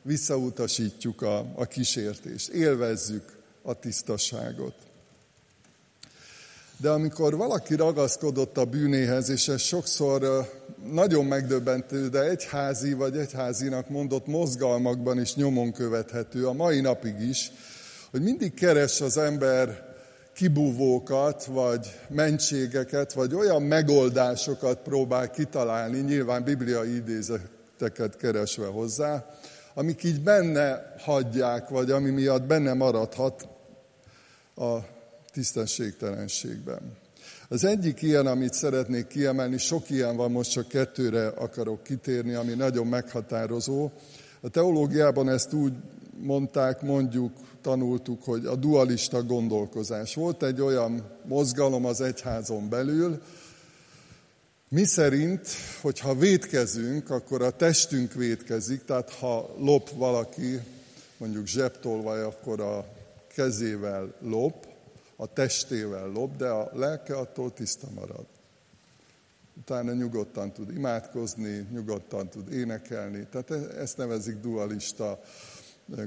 visszautasítjuk 0.03 1.23
a, 1.23 1.47
a 1.55 1.65
kísértést, 1.65 2.49
élvezzük 2.49 3.37
a 3.63 3.75
tisztaságot. 3.75 4.75
De 6.77 6.91
amikor 6.91 7.37
valaki 7.37 7.75
ragaszkodott 7.75 8.57
a 8.57 8.65
bűnéhez, 8.65 9.29
és 9.29 9.49
ez 9.49 9.61
sokszor 9.61 10.49
nagyon 10.93 11.25
megdöbbentő, 11.25 12.09
de 12.09 12.21
egyházi 12.23 12.93
vagy 12.93 13.17
egyházinak 13.17 13.89
mondott 13.89 14.27
mozgalmakban 14.27 15.21
is 15.21 15.35
nyomon 15.35 15.73
követhető, 15.73 16.47
a 16.47 16.53
mai 16.53 16.81
napig 16.81 17.21
is, 17.21 17.53
hogy 18.11 18.23
mindig 18.23 18.55
keres 18.55 19.01
az 19.01 19.17
ember 19.17 19.88
kibúvókat, 20.39 21.45
vagy 21.45 22.01
mentségeket, 22.09 23.13
vagy 23.13 23.35
olyan 23.35 23.63
megoldásokat 23.63 24.79
próbál 24.83 25.31
kitalálni, 25.31 26.01
nyilván 26.01 26.45
bibliai 26.45 26.95
idézeteket 26.95 28.17
keresve 28.17 28.67
hozzá, 28.67 29.31
amik 29.75 30.05
így 30.05 30.23
benne 30.23 30.95
hagyják, 30.99 31.69
vagy 31.69 31.91
ami 31.91 32.11
miatt 32.11 32.43
benne 32.43 32.75
maradhat 32.75 33.49
a 34.57 34.77
tisztességtelenségben. 35.33 36.97
Az 37.49 37.65
egyik 37.65 38.03
ilyen, 38.03 38.27
amit 38.27 38.53
szeretnék 38.53 39.07
kiemelni, 39.07 39.59
sok 39.59 39.91
ilyen 39.91 40.17
van, 40.17 40.31
most 40.31 40.51
csak 40.51 40.69
kettőre 40.69 41.27
akarok 41.27 41.83
kitérni, 41.83 42.35
ami 42.35 42.53
nagyon 42.55 42.87
meghatározó. 42.87 43.91
A 44.41 44.49
teológiában 44.49 45.29
ezt 45.29 45.53
úgy 45.53 45.73
mondták, 46.21 46.83
mondjuk, 46.83 47.33
tanultuk, 47.61 48.25
hogy 48.25 48.47
a 48.47 48.57
dualista 48.57 49.23
gondolkozás. 49.23 50.15
Volt 50.15 50.43
egy 50.43 50.61
olyan 50.61 51.03
mozgalom 51.25 51.85
az 51.85 52.01
egyházon 52.01 52.69
belül, 52.69 53.23
mi 54.71 54.85
szerint, 54.85 55.49
hogyha 55.81 56.15
védkezünk, 56.15 57.11
akkor 57.11 57.43
a 57.43 57.51
testünk 57.51 58.13
védkezik, 58.13 58.85
tehát 58.85 59.11
ha 59.11 59.55
lop 59.59 59.91
valaki, 59.91 60.61
mondjuk 61.17 61.47
zsebtolvaj, 61.47 62.23
akkor 62.23 62.61
a 62.61 62.87
kezével 63.35 64.15
lop, 64.21 64.67
a 65.17 65.33
testével 65.33 66.09
lop, 66.09 66.37
de 66.37 66.49
a 66.49 66.71
lelke 66.75 67.17
attól 67.17 67.53
tiszta 67.53 67.87
marad. 67.95 68.27
Utána 69.57 69.93
nyugodtan 69.93 70.53
tud 70.53 70.77
imádkozni, 70.77 71.67
nyugodtan 71.73 72.29
tud 72.29 72.53
énekelni. 72.53 73.27
Tehát 73.31 73.51
e- 73.51 73.81
ezt 73.81 73.97
nevezik 73.97 74.37
dualista 74.37 75.21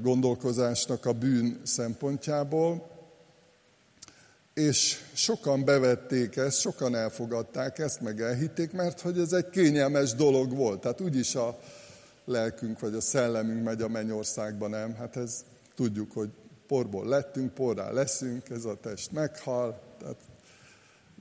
gondolkozásnak 0.02 1.06
a 1.06 1.14
bűn 1.14 1.62
szempontjából. 1.64 2.90
És 4.54 4.98
sokan 5.14 5.66
bevették 5.66 6.36
ezt, 6.36 6.60
sokan 6.60 6.96
elfogadták 6.96 7.80
ezt, 7.80 8.02
meg 8.02 8.22
elhitték, 8.22 8.72
mert 8.72 9.02
hogy 9.02 9.20
ez 9.20 9.34
egy 9.34 9.50
kényelmes 9.50 10.14
dolog 10.14 10.56
volt. 10.56 10.82
Tehát 10.82 11.02
úgyis 11.02 11.36
a 11.36 11.60
lelkünk 12.26 12.80
vagy 12.80 12.94
a 12.94 13.02
szellemünk 13.02 13.64
megy 13.64 13.82
a 13.82 13.88
mennyországba, 13.88 14.68
nem? 14.68 14.96
Hát 14.96 15.18
ez 15.18 15.44
tudjuk, 15.76 16.12
hogy 16.12 16.30
porból 16.68 17.08
lettünk, 17.08 17.54
porrá 17.54 17.92
leszünk, 17.92 18.50
ez 18.50 18.66
a 18.66 18.78
test 18.82 19.12
meghal. 19.12 19.82
Tehát, 20.00 20.18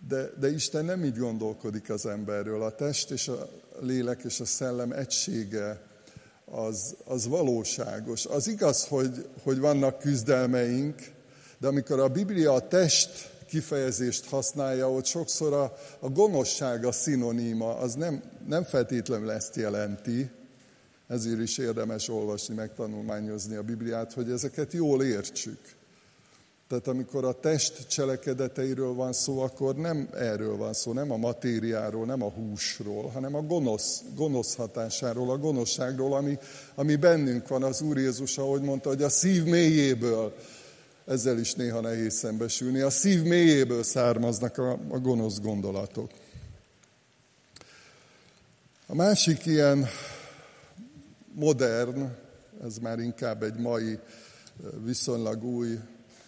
de, 0.08 0.30
de 0.38 0.50
Isten 0.50 0.84
nem 0.84 1.04
így 1.04 1.18
gondolkodik 1.18 1.90
az 1.90 2.06
emberről. 2.06 2.62
A 2.62 2.74
test 2.74 3.10
és 3.10 3.28
a 3.28 3.48
lélek 3.80 4.22
és 4.24 4.40
a 4.40 4.44
szellem 4.44 4.92
egysége 4.92 5.89
az, 6.50 6.96
az 7.04 7.26
valóságos. 7.26 8.26
Az 8.26 8.48
igaz, 8.48 8.86
hogy, 8.86 9.28
hogy 9.42 9.58
vannak 9.58 9.98
küzdelmeink, 9.98 10.94
de 11.58 11.66
amikor 11.66 12.00
a 12.00 12.08
Biblia 12.08 12.52
a 12.52 12.68
test 12.68 13.30
kifejezést 13.46 14.24
használja, 14.24 14.90
ott 14.92 15.04
sokszor 15.04 15.52
a, 15.52 15.76
a 15.98 16.08
gonoszság 16.08 16.84
a 16.84 16.92
szinoníma, 16.92 17.76
az 17.76 17.94
nem, 17.94 18.22
nem 18.46 18.64
feltétlenül 18.64 19.30
ezt 19.30 19.56
jelenti, 19.56 20.30
ezért 21.06 21.40
is 21.40 21.58
érdemes 21.58 22.08
olvasni, 22.08 22.54
megtanulmányozni 22.54 23.56
a 23.56 23.62
Bibliát, 23.62 24.12
hogy 24.12 24.30
ezeket 24.30 24.72
jól 24.72 25.02
értsük. 25.02 25.58
Tehát 26.70 26.88
amikor 26.88 27.24
a 27.24 27.32
test 27.32 27.88
cselekedeteiről 27.88 28.94
van 28.94 29.12
szó, 29.12 29.40
akkor 29.40 29.74
nem 29.74 30.08
erről 30.14 30.56
van 30.56 30.72
szó, 30.72 30.92
nem 30.92 31.10
a 31.10 31.16
matériáról, 31.16 32.06
nem 32.06 32.22
a 32.22 32.28
húsról, 32.28 33.08
hanem 33.08 33.34
a 33.34 33.42
gonosz, 33.42 34.02
gonosz 34.14 34.54
hatásáról, 34.54 35.30
a 35.30 35.38
gonoszságról, 35.38 36.14
ami, 36.14 36.38
ami 36.74 36.96
bennünk 36.96 37.48
van. 37.48 37.62
Az 37.62 37.80
Úr 37.80 37.98
Jézus, 37.98 38.38
ahogy 38.38 38.62
mondta, 38.62 38.88
hogy 38.88 39.02
a 39.02 39.08
szív 39.08 39.44
mélyéből, 39.44 40.36
ezzel 41.06 41.38
is 41.38 41.54
néha 41.54 41.80
nehéz 41.80 42.14
szembesülni, 42.14 42.80
a 42.80 42.90
szív 42.90 43.22
mélyéből 43.22 43.82
származnak 43.82 44.58
a, 44.58 44.70
a 44.70 44.98
gonosz 44.98 45.40
gondolatok. 45.40 46.10
A 48.86 48.94
másik 48.94 49.46
ilyen 49.46 49.86
modern, 51.34 52.16
ez 52.64 52.78
már 52.78 52.98
inkább 52.98 53.42
egy 53.42 53.56
mai 53.56 53.98
viszonylag 54.84 55.44
új 55.44 55.78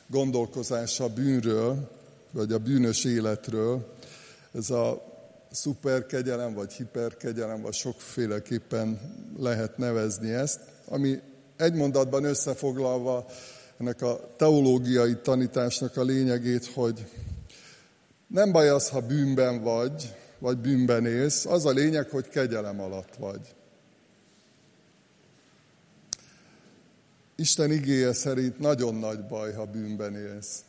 gondolkozás 0.06 1.00
a 1.00 1.08
bűnről, 1.08 1.90
vagy 2.32 2.52
a 2.52 2.58
bűnös 2.58 3.04
életről. 3.04 3.94
Ez 4.54 4.70
a 4.70 5.10
szuperkegyelem, 5.50 6.54
vagy 6.54 6.72
hiperkegyelem, 6.72 7.62
vagy 7.62 7.72
sokféleképpen 7.72 9.00
lehet 9.38 9.78
nevezni 9.78 10.32
ezt, 10.32 10.60
ami 10.88 11.20
egy 11.56 11.74
mondatban 11.74 12.24
összefoglalva 12.24 13.26
ennek 13.78 14.02
a 14.02 14.20
teológiai 14.36 15.16
tanításnak 15.22 15.96
a 15.96 16.02
lényegét, 16.02 16.66
hogy 16.66 17.06
nem 18.26 18.52
baj 18.52 18.68
az, 18.68 18.88
ha 18.88 19.00
bűnben 19.00 19.62
vagy, 19.62 20.14
vagy 20.38 20.58
bűnben 20.58 21.06
élsz, 21.06 21.46
az 21.46 21.66
a 21.66 21.70
lényeg, 21.70 22.08
hogy 22.08 22.28
kegyelem 22.28 22.80
alatt 22.80 23.14
vagy. 23.18 23.54
Isten 27.36 27.72
igéje 27.72 28.12
szerint 28.12 28.58
nagyon 28.58 28.94
nagy 28.94 29.24
baj, 29.26 29.52
ha 29.52 29.64
bűnben 29.64 30.16
élsz. 30.16 30.60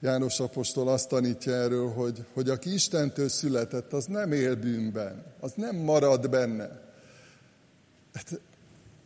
János 0.00 0.40
apostol 0.40 0.88
azt 0.88 1.08
tanítja 1.08 1.52
erről, 1.52 1.88
hogy, 1.88 2.24
hogy 2.32 2.48
aki 2.48 2.72
Istentől 2.72 3.28
született, 3.28 3.92
az 3.92 4.04
nem 4.04 4.32
él 4.32 4.56
bűnben, 4.56 5.24
az 5.40 5.52
nem 5.54 5.76
marad 5.76 6.30
benne. 6.30 6.80
Hát 8.14 8.40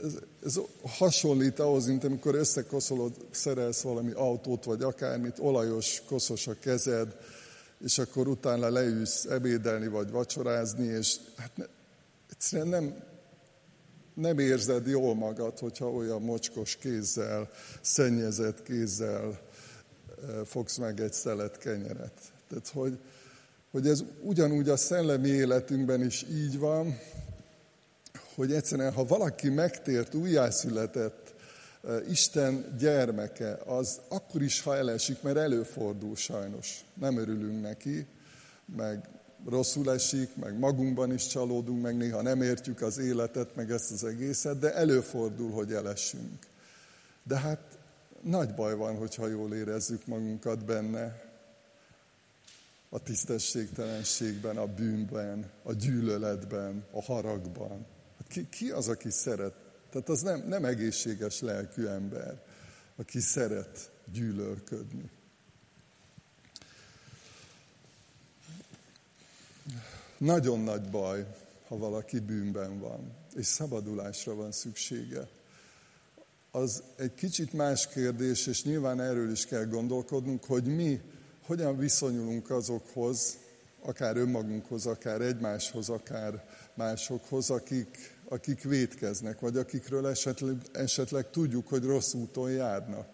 ez, 0.04 0.12
ez 0.44 0.60
hasonlít 0.82 1.58
ahhoz, 1.58 1.86
mint 1.86 2.04
amikor 2.04 2.34
összekoszolod, 2.34 3.12
szerelsz 3.30 3.80
valami 3.80 4.12
autót, 4.12 4.64
vagy 4.64 4.82
akármit, 4.82 5.38
olajos, 5.38 6.02
koszos 6.06 6.46
a 6.46 6.58
kezed, 6.58 7.16
és 7.84 7.98
akkor 7.98 8.28
utána 8.28 8.70
leülsz 8.70 9.24
ebédelni, 9.24 9.88
vagy 9.88 10.10
vacsorázni, 10.10 10.86
és 10.86 11.16
hát 11.36 11.56
ne, 11.56 11.64
egyszerűen 12.30 12.68
nem, 12.68 12.96
nem 14.16 14.38
érzed 14.38 14.86
jól 14.86 15.14
magad, 15.14 15.58
hogyha 15.58 15.90
olyan 15.90 16.22
mocskos 16.22 16.76
kézzel, 16.76 17.50
szennyezett 17.80 18.62
kézzel 18.62 19.28
eh, 19.28 19.38
fogsz 20.44 20.76
meg 20.76 21.00
egy 21.00 21.12
szelet 21.12 21.58
kenyeret. 21.58 22.20
Tehát, 22.48 22.68
hogy, 22.72 22.98
hogy 23.70 23.86
ez 23.86 24.04
ugyanúgy 24.22 24.68
a 24.68 24.76
szellemi 24.76 25.28
életünkben 25.28 26.04
is 26.04 26.26
így 26.30 26.58
van, 26.58 26.98
hogy 28.34 28.52
egyszerűen, 28.52 28.92
ha 28.92 29.04
valaki 29.04 29.48
megtért, 29.48 30.14
újjászületett, 30.14 31.34
eh, 31.84 32.10
Isten 32.10 32.76
gyermeke, 32.78 33.58
az 33.66 34.00
akkor 34.08 34.42
is, 34.42 34.62
ha 34.62 34.76
elesik, 34.76 35.22
mert 35.22 35.36
előfordul 35.36 36.16
sajnos. 36.16 36.84
Nem 36.94 37.18
örülünk 37.18 37.62
neki, 37.62 38.06
meg 38.76 39.08
rosszul 39.44 39.92
esik, 39.92 40.36
meg 40.36 40.58
magunkban 40.58 41.12
is 41.12 41.26
csalódunk, 41.26 41.82
meg 41.82 41.96
néha 41.96 42.22
nem 42.22 42.42
értjük 42.42 42.80
az 42.80 42.98
életet, 42.98 43.56
meg 43.56 43.70
ezt 43.70 43.90
az 43.90 44.04
egészet, 44.04 44.58
de 44.58 44.74
előfordul, 44.74 45.50
hogy 45.50 45.72
elessünk. 45.72 46.46
De 47.22 47.36
hát 47.38 47.78
nagy 48.20 48.54
baj 48.54 48.74
van, 48.74 48.96
hogyha 48.96 49.26
jól 49.26 49.54
érezzük 49.54 50.06
magunkat 50.06 50.64
benne, 50.64 51.24
a 52.88 52.98
tisztességtelenségben, 52.98 54.56
a 54.56 54.66
bűnben, 54.66 55.50
a 55.62 55.72
gyűlöletben, 55.72 56.84
a 56.90 57.02
haragban. 57.02 57.86
Hát 58.18 58.26
ki, 58.28 58.48
ki 58.48 58.70
az, 58.70 58.88
aki 58.88 59.10
szeret? 59.10 59.54
Tehát 59.90 60.08
az 60.08 60.20
nem, 60.20 60.42
nem 60.48 60.64
egészséges 60.64 61.40
lelkű 61.40 61.86
ember, 61.86 62.42
aki 62.96 63.20
szeret 63.20 63.90
gyűlölködni. 64.12 65.10
Nagyon 70.18 70.60
nagy 70.60 70.82
baj, 70.90 71.26
ha 71.68 71.76
valaki 71.76 72.18
bűnben 72.18 72.78
van, 72.78 73.12
és 73.34 73.46
szabadulásra 73.46 74.34
van 74.34 74.52
szüksége. 74.52 75.28
Az 76.50 76.82
egy 76.96 77.14
kicsit 77.14 77.52
más 77.52 77.88
kérdés, 77.88 78.46
és 78.46 78.64
nyilván 78.64 79.00
erről 79.00 79.30
is 79.30 79.46
kell 79.46 79.64
gondolkodnunk, 79.64 80.44
hogy 80.44 80.64
mi 80.64 81.00
hogyan 81.46 81.78
viszonyulunk 81.78 82.50
azokhoz, 82.50 83.36
akár 83.82 84.16
önmagunkhoz, 84.16 84.86
akár 84.86 85.20
egymáshoz, 85.20 85.88
akár 85.88 86.44
másokhoz, 86.74 87.50
akik, 87.50 88.16
akik 88.28 88.62
védkeznek, 88.62 89.40
vagy 89.40 89.56
akikről 89.56 90.06
esetleg, 90.06 90.56
esetleg 90.72 91.30
tudjuk, 91.30 91.68
hogy 91.68 91.84
rossz 91.84 92.12
úton 92.12 92.50
járnak, 92.50 93.08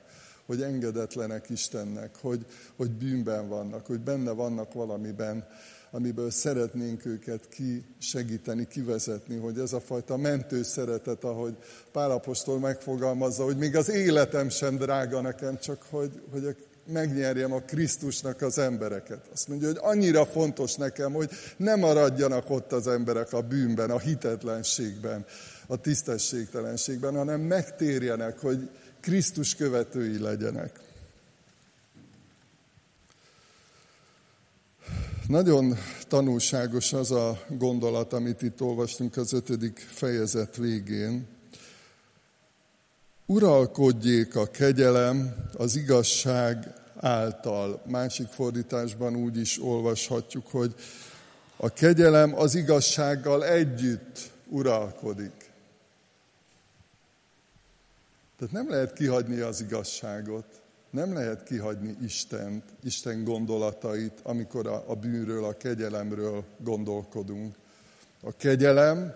hogy 0.47 0.63
engedetlenek 0.63 1.51
Istennek, 1.51 2.17
hogy, 2.17 2.47
hogy 2.77 2.91
bűnben 2.91 3.49
vannak, 3.49 3.87
hogy 3.87 4.01
benne 4.01 4.31
vannak 4.31 4.73
valamiben, 4.73 5.47
amiből 5.95 6.31
szeretnénk 6.31 7.07
őket 7.07 7.49
kisegíteni, 7.49 8.67
kivezetni, 8.67 9.37
hogy 9.37 9.59
ez 9.59 9.73
a 9.73 9.81
fajta 9.81 10.17
mentő 10.17 10.63
szeretet, 10.63 11.25
ahogy 11.25 11.57
Pálapostól 11.93 12.59
megfogalmazza, 12.59 13.45
hogy 13.45 13.57
még 13.57 13.77
az 13.77 13.91
életem 13.91 14.49
sem 14.49 14.77
drága 14.77 15.21
nekem, 15.21 15.59
csak 15.59 15.83
hogy, 15.91 16.23
hogy 16.31 16.57
megnyerjem 16.87 17.53
a 17.53 17.61
Krisztusnak 17.61 18.43
az 18.43 18.59
embereket. 18.59 19.29
Azt 19.33 19.49
mondja, 19.49 19.69
hogy 19.69 19.79
annyira 19.81 20.27
fontos 20.27 20.75
nekem, 20.75 21.13
hogy 21.13 21.31
ne 21.57 21.75
maradjanak 21.75 22.51
ott 22.51 22.73
az 22.73 22.87
emberek 22.87 23.33
a 23.33 23.41
bűnben, 23.41 23.91
a 23.91 23.99
hitetlenségben, 23.99 25.25
a 25.67 25.77
tisztességtelenségben, 25.77 27.17
hanem 27.17 27.41
megtérjenek, 27.41 28.39
hogy 28.39 28.71
Krisztus 29.01 29.55
követői 29.55 30.19
legyenek. 30.19 30.81
Nagyon 35.29 35.77
tanulságos 36.09 36.93
az 36.93 37.11
a 37.11 37.39
gondolat, 37.49 38.13
amit 38.13 38.43
itt 38.43 38.61
olvastunk 38.61 39.17
az 39.17 39.33
ötödik 39.33 39.79
fejezet 39.79 40.57
végén. 40.57 41.27
Uralkodjék 43.27 44.37
a 44.37 44.47
kegyelem 44.47 45.35
az 45.53 45.77
igazság 45.77 46.73
által. 46.97 47.83
Másik 47.87 48.27
fordításban 48.27 49.17
úgy 49.17 49.37
is 49.37 49.63
olvashatjuk, 49.63 50.47
hogy 50.47 50.75
a 51.57 51.69
kegyelem 51.69 52.35
az 52.35 52.55
igazsággal 52.55 53.45
együtt 53.45 54.31
uralkodik. 54.49 55.51
Tehát 58.39 58.53
nem 58.53 58.71
lehet 58.71 58.93
kihagyni 58.93 59.41
az 59.41 59.61
igazságot, 59.61 60.62
nem 60.93 61.15
lehet 61.15 61.43
kihagyni 61.43 61.97
Istent, 62.03 62.65
Isten 62.85 63.25
gondolatait, 63.25 64.21
amikor 64.23 64.67
a, 64.67 64.85
a 64.87 64.95
bűnről, 64.95 65.45
a 65.45 65.57
kegyelemről 65.57 66.45
gondolkodunk. 66.59 67.55
A 68.23 68.37
kegyelem 68.37 69.15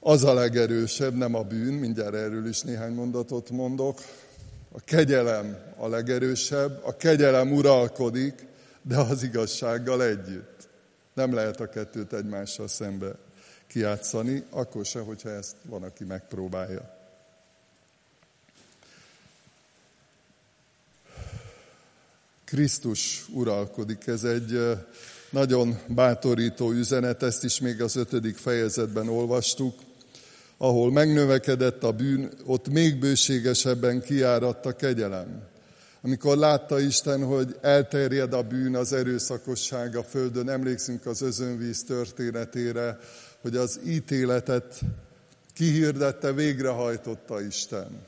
az 0.00 0.24
a 0.24 0.34
legerősebb, 0.34 1.14
nem 1.14 1.34
a 1.34 1.42
bűn, 1.42 1.74
mindjárt 1.74 2.14
erről 2.14 2.48
is 2.48 2.62
néhány 2.62 2.92
mondatot 2.92 3.50
mondok. 3.50 3.98
A 4.72 4.80
kegyelem 4.84 5.58
a 5.76 5.88
legerősebb, 5.88 6.80
a 6.84 6.96
kegyelem 6.96 7.52
uralkodik, 7.52 8.46
de 8.82 8.96
az 8.96 9.22
igazsággal 9.22 10.02
együtt. 10.02 10.68
Nem 11.14 11.34
lehet 11.34 11.60
a 11.60 11.68
kettőt 11.68 12.12
egymással 12.12 12.68
szembe 12.68 13.10
kiátszani, 13.66 14.44
akkor 14.50 14.84
se, 14.84 15.00
hogyha 15.00 15.30
ezt 15.30 15.56
van, 15.62 15.82
aki 15.82 16.04
megpróbálja. 16.04 16.97
Krisztus 22.48 23.24
uralkodik. 23.32 24.06
Ez 24.06 24.24
egy 24.24 24.76
nagyon 25.30 25.78
bátorító 25.86 26.70
üzenet, 26.70 27.22
ezt 27.22 27.44
is 27.44 27.60
még 27.60 27.82
az 27.82 27.96
ötödik 27.96 28.36
fejezetben 28.36 29.08
olvastuk, 29.08 29.74
ahol 30.56 30.92
megnövekedett 30.92 31.82
a 31.82 31.92
bűn, 31.92 32.30
ott 32.44 32.68
még 32.68 32.98
bőségesebben 32.98 34.00
kiáradt 34.00 34.66
a 34.66 34.76
kegyelem. 34.76 35.42
Amikor 36.02 36.36
látta 36.36 36.80
Isten, 36.80 37.24
hogy 37.24 37.56
elterjed 37.60 38.32
a 38.32 38.42
bűn, 38.42 38.76
az 38.76 38.92
erőszakosság 38.92 39.96
a 39.96 40.02
földön, 40.02 40.48
emlékszünk 40.48 41.06
az 41.06 41.22
özönvíz 41.22 41.84
történetére, 41.84 42.98
hogy 43.40 43.56
az 43.56 43.80
ítéletet 43.86 44.80
kihirdette, 45.54 46.32
végrehajtotta 46.32 47.40
Isten. 47.40 48.06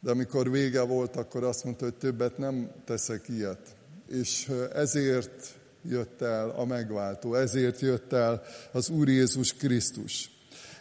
De 0.00 0.10
amikor 0.10 0.50
vége 0.50 0.80
volt, 0.80 1.16
akkor 1.16 1.44
azt 1.44 1.64
mondta, 1.64 1.84
hogy 1.84 1.94
többet 1.94 2.38
nem 2.38 2.70
teszek 2.84 3.28
ilyet. 3.28 3.76
És 4.08 4.52
ezért 4.74 5.58
jött 5.82 6.22
el 6.22 6.50
a 6.50 6.64
megváltó, 6.64 7.34
ezért 7.34 7.80
jött 7.80 8.12
el 8.12 8.42
az 8.72 8.88
Úr 8.88 9.08
Jézus 9.08 9.54
Krisztus. 9.54 10.30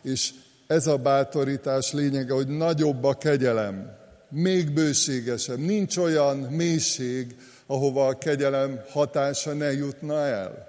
És 0.02 0.34
ez 0.68 0.88
a 0.88 0.98
bátorítás 0.98 1.94
lényege, 1.94 2.34
hogy 2.34 2.48
nagyobb 2.48 3.04
a 3.04 3.18
kegyelem, 3.18 3.98
még 4.30 4.74
bőségesebb. 4.74 5.58
Nincs 5.58 5.98
olyan 5.98 6.38
mélység, 6.38 7.36
ahova 7.66 8.08
a 8.08 8.18
kegyelem 8.18 8.82
hatása 8.90 9.54
ne 9.54 9.72
jutna 9.72 10.26
el. 10.26 10.68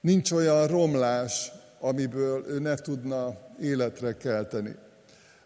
Nincs 0.00 0.30
olyan 0.30 0.66
romlás, 0.66 1.52
amiből 1.80 2.44
ő 2.48 2.58
ne 2.58 2.74
tudna 2.74 3.38
életre 3.60 4.12
kelteni. 4.12 4.74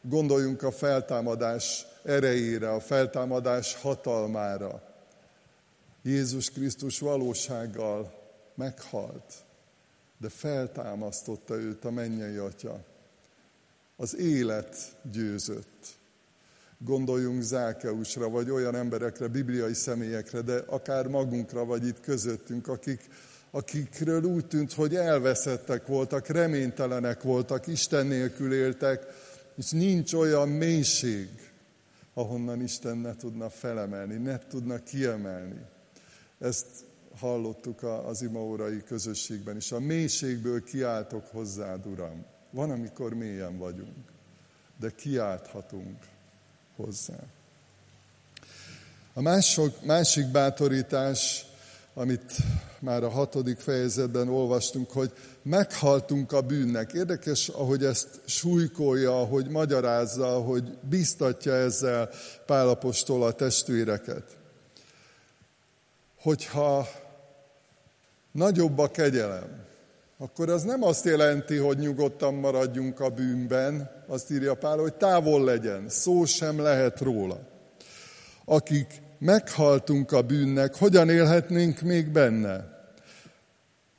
Gondoljunk 0.03 0.63
a 0.63 0.71
feltámadás 0.71 1.87
erejére, 2.05 2.71
a 2.73 2.81
feltámadás 2.81 3.75
hatalmára. 3.75 4.83
Jézus 6.03 6.51
Krisztus 6.51 6.99
valósággal 6.99 8.21
meghalt, 8.55 9.33
de 10.19 10.29
feltámasztotta 10.29 11.55
őt 11.55 11.85
a 11.85 11.91
mennyei 11.91 12.37
atya. 12.37 12.85
Az 13.97 14.17
élet 14.17 14.77
győzött. 15.13 16.01
Gondoljunk 16.79 17.43
Zákeusra, 17.43 18.29
vagy 18.29 18.51
olyan 18.51 18.75
emberekre, 18.75 19.27
bibliai 19.27 19.75
személyekre, 19.75 20.41
de 20.41 20.63
akár 20.67 21.07
magunkra, 21.07 21.65
vagy 21.65 21.87
itt 21.87 22.01
közöttünk, 22.01 22.69
akik, 22.69 23.01
akikről 23.51 24.23
úgy 24.23 24.47
tűnt, 24.47 24.73
hogy 24.73 24.95
elveszettek 24.95 25.87
voltak, 25.87 26.27
reménytelenek 26.27 27.23
voltak, 27.23 27.67
Isten 27.67 28.07
nélkül 28.07 28.55
éltek, 28.55 29.07
és 29.57 29.71
nincs 29.71 30.13
olyan 30.13 30.49
mélység, 30.49 31.52
ahonnan 32.15 32.61
Isten 32.61 32.97
ne 32.97 33.17
tudna 33.17 33.51
felemelni, 33.51 34.17
ne 34.17 34.39
tudna 34.39 34.83
kiemelni. 34.83 35.61
Ezt 36.39 36.67
hallottuk 37.19 37.83
az 37.83 38.23
imaórai 38.23 38.83
közösségben 38.83 39.57
is. 39.57 39.73
A 39.73 39.81
mélységből 39.81 40.65
kiáltok 40.65 41.27
hozzád, 41.27 41.87
Uram. 41.87 42.25
Van, 42.51 42.71
amikor 42.71 43.15
mélyen 43.15 43.59
vagyunk, 43.59 44.13
de 44.77 44.91
kiálthatunk 44.91 45.99
hozzá. 46.77 47.19
A 49.15 49.21
mások, 49.21 49.85
másik 49.85 50.27
bátorítás, 50.27 51.45
amit 51.95 52.37
már 52.79 53.03
a 53.03 53.09
hatodik 53.09 53.59
fejezetben 53.59 54.29
olvastunk, 54.29 54.91
hogy 54.91 55.13
meghaltunk 55.43 56.33
a 56.33 56.41
bűnnek. 56.41 56.93
Érdekes, 56.93 57.49
ahogy 57.49 57.85
ezt 57.85 58.21
súlykolja, 58.25 59.21
ahogy 59.21 59.49
magyarázza, 59.49 60.35
ahogy 60.37 60.79
biztatja 60.89 61.53
ezzel 61.53 62.11
Pálapostól 62.47 63.23
a 63.23 63.33
testvéreket. 63.33 64.25
Hogyha 66.21 66.89
nagyobb 68.33 68.79
a 68.79 68.91
kegyelem, 68.91 69.61
akkor 70.19 70.49
az 70.49 70.63
nem 70.63 70.83
azt 70.83 71.05
jelenti, 71.05 71.57
hogy 71.57 71.79
nyugodtan 71.79 72.35
maradjunk 72.35 73.01
a 73.01 73.09
bűnben, 73.09 73.91
azt 74.07 74.31
írja 74.31 74.55
Pál, 74.55 74.79
hogy 74.79 74.95
távol 74.95 75.45
legyen, 75.45 75.89
szó 75.89 76.25
sem 76.25 76.61
lehet 76.61 77.01
róla. 77.01 77.41
Akik 78.45 79.02
meghaltunk 79.23 80.13
a 80.13 80.23
bűnnek, 80.23 80.75
hogyan 80.75 81.11
élhetnénk 81.11 81.81
még 81.81 82.09
benne? 82.09 82.81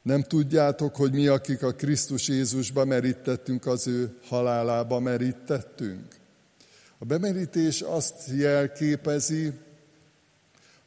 Nem 0.01 0.21
tudjátok, 0.21 0.95
hogy 0.95 1.11
mi, 1.11 1.27
akik 1.27 1.63
a 1.63 1.71
Krisztus 1.71 2.27
Jézusba 2.27 2.85
merítettünk, 2.85 3.65
az 3.65 3.87
ő 3.87 4.17
halálába 4.27 4.99
merítettünk? 4.99 6.15
A 6.97 7.05
bemerítés 7.05 7.81
azt 7.81 8.27
jelképezi, 8.35 9.51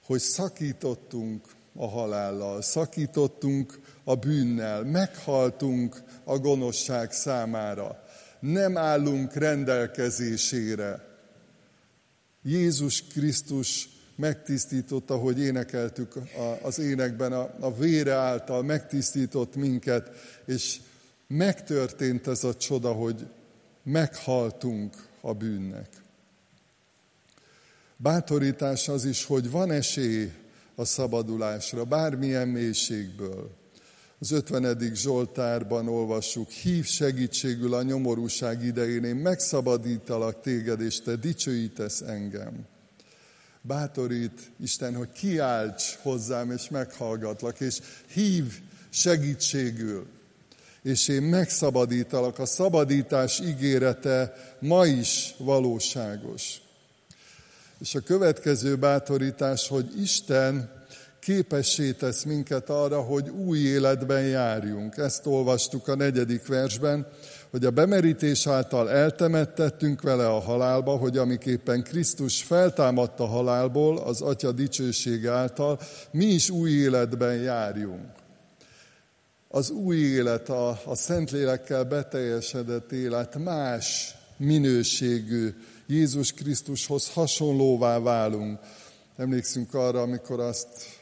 hogy 0.05 0.20
szakítottunk 0.20 1.44
a 1.75 1.88
halállal, 1.88 2.62
szakítottunk 2.62 3.81
a 4.05 4.14
bűnnel, 4.14 4.85
meghaltunk 4.85 6.03
a 6.25 6.38
gonoszság 6.38 7.12
számára, 7.12 8.05
nem 8.40 8.77
állunk 8.77 9.35
rendelkezésére. 9.35 11.05
Jézus 12.42 13.03
Krisztus 13.03 13.88
megtisztította, 14.16 15.16
hogy 15.16 15.40
énekeltük 15.40 16.14
az 16.62 16.79
énekben, 16.79 17.33
a, 17.33 17.55
a 17.61 17.74
vére 17.74 18.12
által 18.12 18.62
megtisztított 18.62 19.57
minket, 19.57 20.11
és 20.46 20.81
megtörtént 21.26 22.26
ez 22.26 22.44
a 22.44 22.57
csoda, 22.57 22.92
hogy 22.92 23.26
meghaltunk 23.83 25.07
a 25.20 25.33
bűnnek. 25.33 25.88
Bátorítás 27.96 28.88
az 28.88 29.05
is, 29.05 29.24
hogy 29.24 29.50
van 29.50 29.70
esély 29.70 30.33
a 30.74 30.85
szabadulásra, 30.85 31.85
bármilyen 31.85 32.48
mélységből. 32.48 33.50
Az 34.18 34.31
50. 34.31 34.94
Zsoltárban 34.94 35.88
olvassuk, 35.88 36.48
hív 36.48 36.85
segítségül 36.85 37.74
a 37.74 37.83
nyomorúság 37.83 38.64
idején, 38.64 39.05
én 39.05 39.16
megszabadítalak 39.16 40.40
téged, 40.40 40.81
és 40.81 41.00
te 41.00 41.16
dicsőítesz 41.16 42.00
engem. 42.00 42.66
Bátorít 43.66 44.50
Isten, 44.61 44.94
hogy 44.94 45.12
kiálts 45.12 45.98
hozzám, 46.02 46.50
és 46.50 46.68
meghallgatlak, 46.68 47.61
és 47.61 47.79
hív 48.12 48.61
segítségül, 48.90 50.07
és 50.83 51.09
én 51.09 51.22
megszabadítalak. 51.22 52.38
A 52.38 52.46
szabadítás 52.46 53.40
ígérete 53.40 54.35
ma 54.59 54.87
is 54.87 55.35
valóságos. 55.38 56.61
És 57.81 57.94
a 57.94 58.00
következő 58.00 58.76
bátorítás, 58.76 59.68
hogy 59.68 60.00
Isten 60.00 60.85
képessé 61.27 61.93
tesz 61.93 62.23
minket 62.23 62.71
arra, 62.71 63.01
hogy 63.01 63.29
új 63.29 63.59
életben 63.59 64.23
járjunk. 64.23 64.97
Ezt 64.97 65.27
olvastuk 65.27 65.89
a 65.89 65.95
negyedik 65.95 66.47
versben, 66.47 67.07
hogy 67.51 67.65
a 67.65 67.71
bemerítés 67.71 68.47
által 68.47 68.91
eltemettettünk 68.91 70.03
vele 70.03 70.27
a 70.29 70.41
halálba, 70.41 70.97
hogy 70.97 71.19
amiképpen 71.19 71.83
Krisztus 71.83 72.43
feltámadt 72.43 73.21
a 73.21 73.27
halálból, 73.27 73.99
az 73.99 74.21
Atya 74.21 74.53
dicsőség 74.53 75.27
által, 75.27 75.81
mi 76.11 76.25
is 76.25 76.51
új 76.51 76.71
életben 76.71 77.35
járjunk. 77.35 78.12
Az 79.49 79.71
új 79.71 79.97
élet, 79.97 80.49
a, 80.49 80.81
a 80.85 80.95
Szentlélekkel 80.95 81.85
beteljesedett 81.85 82.93
élet 82.93 83.39
más 83.39 84.15
minőségű, 84.37 85.55
Jézus 85.87 86.33
Krisztushoz 86.33 87.11
hasonlóvá 87.12 87.99
válunk. 87.99 88.59
Emlékszünk 89.17 89.75
arra, 89.75 90.01
amikor 90.01 90.41
azt 90.41 90.96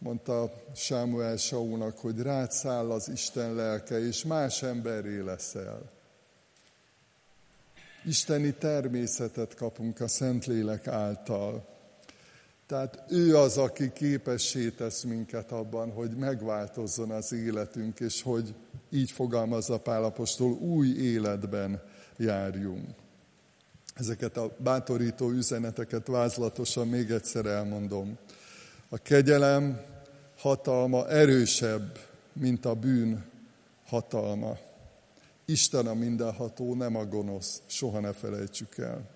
mondta 0.00 0.52
Sámuel 0.74 1.36
Saúnak, 1.36 1.98
hogy 1.98 2.20
rád 2.20 2.50
száll 2.50 2.90
az 2.90 3.08
Isten 3.08 3.54
lelke, 3.54 4.06
és 4.06 4.24
más 4.24 4.62
emberré 4.62 5.20
leszel. 5.20 5.90
Isteni 8.04 8.54
természetet 8.54 9.54
kapunk 9.54 10.00
a 10.00 10.08
Szentlélek 10.08 10.86
által. 10.86 11.68
Tehát 12.66 13.04
ő 13.08 13.36
az, 13.36 13.58
aki 13.58 13.92
képessé 13.92 14.70
tesz 14.70 15.02
minket 15.02 15.52
abban, 15.52 15.92
hogy 15.92 16.10
megváltozzon 16.10 17.10
az 17.10 17.32
életünk, 17.32 18.00
és 18.00 18.22
hogy 18.22 18.54
így 18.90 19.10
fogalmazza 19.10 19.78
Pálapostól, 19.78 20.52
új 20.52 20.88
életben 20.88 21.82
járjunk. 22.16 22.88
Ezeket 23.94 24.36
a 24.36 24.56
bátorító 24.58 25.30
üzeneteket 25.30 26.06
vázlatosan 26.06 26.88
még 26.88 27.10
egyszer 27.10 27.46
elmondom. 27.46 28.18
A 28.92 28.98
kegyelem 28.98 29.80
hatalma 30.38 31.08
erősebb, 31.08 31.98
mint 32.32 32.64
a 32.64 32.74
bűn 32.74 33.24
hatalma. 33.86 34.58
Isten 35.44 35.86
a 35.86 35.94
mindenható, 35.94 36.74
nem 36.74 36.96
a 36.96 37.04
gonosz, 37.04 37.60
soha 37.66 38.00
ne 38.00 38.12
felejtsük 38.12 38.78
el. 38.78 39.08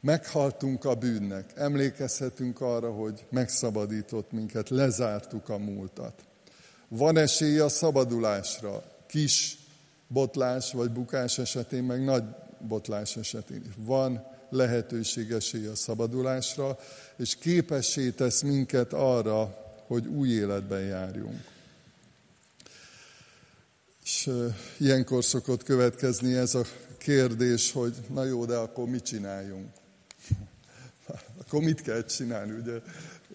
Meghaltunk 0.00 0.84
a 0.84 0.94
bűnnek, 0.94 1.52
emlékezhetünk 1.54 2.60
arra, 2.60 2.92
hogy 2.92 3.26
megszabadított 3.28 4.32
minket, 4.32 4.68
lezártuk 4.68 5.48
a 5.48 5.58
múltat. 5.58 6.24
Van 6.88 7.16
esély 7.16 7.58
a 7.58 7.68
szabadulásra, 7.68 8.82
kis 9.06 9.58
botlás 10.08 10.72
vagy 10.72 10.90
bukás 10.90 11.38
esetén, 11.38 11.84
meg 11.84 12.04
nagy 12.04 12.24
botlás 12.58 13.16
esetén. 13.16 13.72
Van 13.76 14.35
lehetőség 14.50 15.30
esély 15.30 15.66
a 15.66 15.74
szabadulásra, 15.74 16.78
és 17.16 17.36
képessé 17.36 18.10
tesz 18.10 18.42
minket 18.42 18.92
arra, 18.92 19.64
hogy 19.86 20.06
új 20.06 20.28
életben 20.28 20.82
járjunk. 20.82 21.54
És 24.04 24.30
ilyenkor 24.76 25.24
szokott 25.24 25.62
következni 25.62 26.34
ez 26.34 26.54
a 26.54 26.64
kérdés, 26.98 27.72
hogy 27.72 27.94
na 28.08 28.24
jó, 28.24 28.44
de 28.44 28.56
akkor 28.56 28.88
mit 28.88 29.04
csináljunk? 29.04 29.68
akkor 31.40 31.62
mit 31.62 31.80
kell 31.80 32.04
csinálni? 32.04 32.52
Ugye 32.52 32.80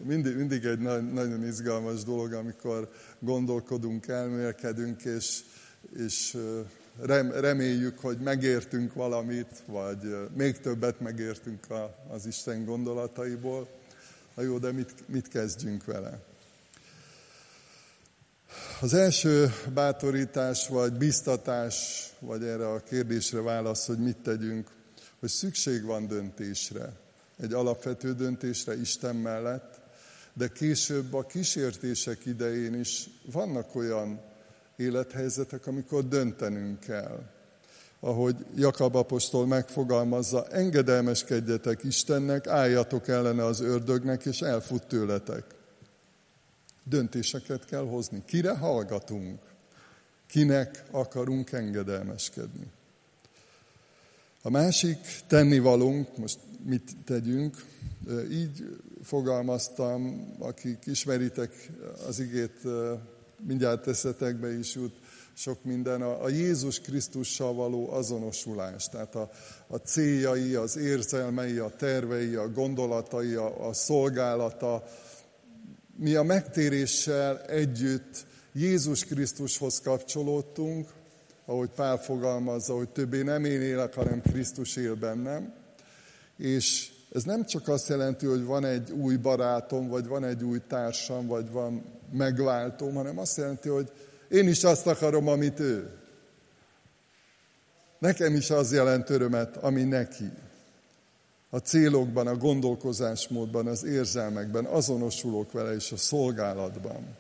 mindig, 0.03 0.35
mindig 0.35 0.65
egy 0.65 0.79
nagyon 1.13 1.45
izgalmas 1.45 2.03
dolog, 2.03 2.33
amikor 2.33 2.91
gondolkodunk, 3.19 4.07
elmélkedünk, 4.07 5.03
és, 5.03 5.39
és 6.05 6.37
reméljük, 7.39 7.99
hogy 7.99 8.17
megértünk 8.17 8.93
valamit, 8.93 9.63
vagy 9.65 10.29
még 10.35 10.59
többet 10.59 10.99
megértünk 10.99 11.67
az 12.09 12.25
Isten 12.25 12.65
gondolataiból. 12.65 13.67
Na 14.35 14.41
jó, 14.41 14.57
de 14.57 14.71
mit, 14.71 15.07
mit 15.07 15.27
kezdjünk 15.27 15.85
vele? 15.85 16.19
Az 18.81 18.93
első 18.93 19.53
bátorítás, 19.73 20.67
vagy 20.67 20.93
biztatás, 20.93 22.07
vagy 22.19 22.43
erre 22.43 22.69
a 22.69 22.83
kérdésre 22.83 23.41
válasz, 23.41 23.85
hogy 23.85 23.97
mit 23.97 24.17
tegyünk, 24.17 24.69
hogy 25.19 25.29
szükség 25.29 25.83
van 25.83 26.07
döntésre, 26.07 26.93
egy 27.39 27.53
alapvető 27.53 28.13
döntésre 28.13 28.79
Isten 28.79 29.15
mellett, 29.15 29.79
de 30.33 30.47
később 30.47 31.13
a 31.13 31.25
kísértések 31.25 32.25
idején 32.25 32.79
is 32.79 33.09
vannak 33.31 33.75
olyan 33.75 34.21
élethelyzetek, 34.81 35.67
amikor 35.67 36.07
döntenünk 36.07 36.79
kell. 36.79 37.23
Ahogy 37.99 38.35
Jakab 38.55 38.95
apostol 38.95 39.47
megfogalmazza, 39.47 40.47
engedelmeskedjetek 40.47 41.83
Istennek, 41.83 42.47
álljatok 42.47 43.07
ellene 43.07 43.45
az 43.45 43.59
ördögnek, 43.59 44.25
és 44.25 44.41
elfut 44.41 44.87
tőletek. 44.87 45.43
Döntéseket 46.83 47.65
kell 47.65 47.85
hozni. 47.85 48.23
Kire 48.25 48.57
hallgatunk? 48.57 49.39
Kinek 50.27 50.83
akarunk 50.91 51.51
engedelmeskedni? 51.51 52.67
A 54.41 54.49
másik 54.49 54.97
tennivalónk, 55.27 56.17
most 56.17 56.39
mit 56.65 56.91
tegyünk, 57.05 57.65
így 58.31 58.79
fogalmaztam, 59.03 60.27
akik 60.39 60.77
ismeritek 60.85 61.71
az 62.07 62.19
igét, 62.19 62.61
mindjárt 63.47 63.87
eszetekbe 63.87 64.57
is 64.57 64.75
jut 64.75 64.93
sok 65.33 65.63
minden, 65.63 66.01
a, 66.01 66.23
a 66.23 66.29
Jézus 66.29 66.79
Krisztussal 66.79 67.53
való 67.53 67.91
azonosulás, 67.91 68.89
tehát 68.89 69.15
a, 69.15 69.29
a 69.67 69.75
céljai, 69.75 70.55
az 70.55 70.77
érzelmei, 70.77 71.57
a 71.57 71.69
tervei, 71.77 72.35
a 72.35 72.49
gondolatai, 72.49 73.33
a, 73.33 73.67
a 73.67 73.73
szolgálata, 73.73 74.83
mi 75.95 76.15
a 76.15 76.23
megtéréssel 76.23 77.41
együtt 77.41 78.25
Jézus 78.53 79.05
Krisztushoz 79.05 79.79
kapcsolódtunk, 79.79 80.89
ahogy 81.45 81.69
Pál 81.69 81.97
fogalmazza, 81.97 82.75
hogy 82.75 82.89
többé 82.89 83.21
nem 83.21 83.45
én 83.45 83.61
élek, 83.61 83.93
hanem 83.93 84.21
Krisztus 84.21 84.75
él 84.75 84.95
bennem. 84.95 85.53
És 86.37 86.91
ez 87.11 87.23
nem 87.23 87.45
csak 87.45 87.67
azt 87.67 87.89
jelenti, 87.89 88.25
hogy 88.25 88.43
van 88.43 88.65
egy 88.65 88.91
új 88.91 89.15
barátom, 89.15 89.87
vagy 89.87 90.07
van 90.07 90.23
egy 90.23 90.43
új 90.43 90.61
társam, 90.67 91.27
vagy 91.27 91.51
van 91.51 91.83
megváltóm, 92.11 92.93
hanem 92.93 93.17
azt 93.17 93.37
jelenti, 93.37 93.69
hogy 93.69 93.91
én 94.29 94.47
is 94.47 94.63
azt 94.63 94.87
akarom, 94.87 95.27
amit 95.27 95.59
ő. 95.59 95.89
Nekem 97.99 98.35
is 98.35 98.49
az 98.49 98.73
jelent 98.73 99.09
örömet, 99.09 99.57
ami 99.57 99.83
neki 99.83 100.31
a 101.49 101.57
célokban, 101.57 102.27
a 102.27 102.35
gondolkozásmódban, 102.35 103.67
az 103.67 103.83
érzelmekben, 103.83 104.65
azonosulok 104.65 105.51
vele 105.51 105.73
és 105.73 105.91
a 105.91 105.97
szolgálatban. 105.97 107.17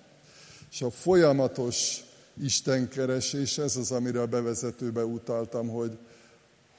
És 0.71 0.81
a 0.81 0.89
folyamatos 0.89 2.03
Istenkeresés, 2.41 3.57
ez 3.57 3.75
az, 3.75 3.91
amire 3.91 4.21
a 4.21 4.25
bevezetőbe 4.25 5.05
utaltam, 5.05 5.67
hogy, 5.67 5.97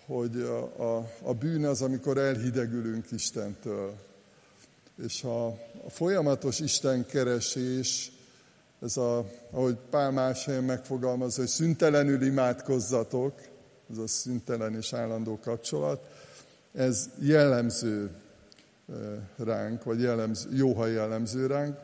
hogy 0.07 0.37
a, 0.37 0.97
a, 0.97 1.11
a 1.23 1.35
bűn 1.35 1.65
az, 1.65 1.83
amikor 1.83 2.19
elhidegülünk 2.19 3.11
Istentől. 3.11 3.95
És 5.05 5.23
a, 5.25 5.47
a 5.87 5.91
folyamatos 5.91 6.61
Istenkeresés, 6.61 8.13
ez 8.81 8.97
a, 8.97 9.27
ahogy 9.51 9.77
Pál 9.91 10.11
más 10.11 10.45
helyen 10.45 10.65
megfogalmaz, 10.65 11.37
hogy 11.37 11.47
szüntelenül 11.47 12.23
imádkozzatok, 12.23 13.35
ez 13.91 13.99
a 13.99 14.07
szüntelen 14.07 14.75
és 14.77 14.93
állandó 14.93 15.39
kapcsolat, 15.43 16.07
ez 16.73 17.11
jellemző 17.19 18.11
ránk, 19.37 19.85
vagy 19.85 20.01
jellemző, 20.01 20.49
jóha 20.55 20.87
jellemző 20.87 21.47
ránk. 21.47 21.77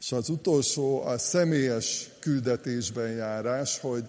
És 0.00 0.12
az 0.12 0.28
utolsó 0.28 1.02
a 1.02 1.18
személyes 1.18 2.10
küldetésben 2.20 3.10
járás, 3.10 3.80
hogy, 3.80 4.04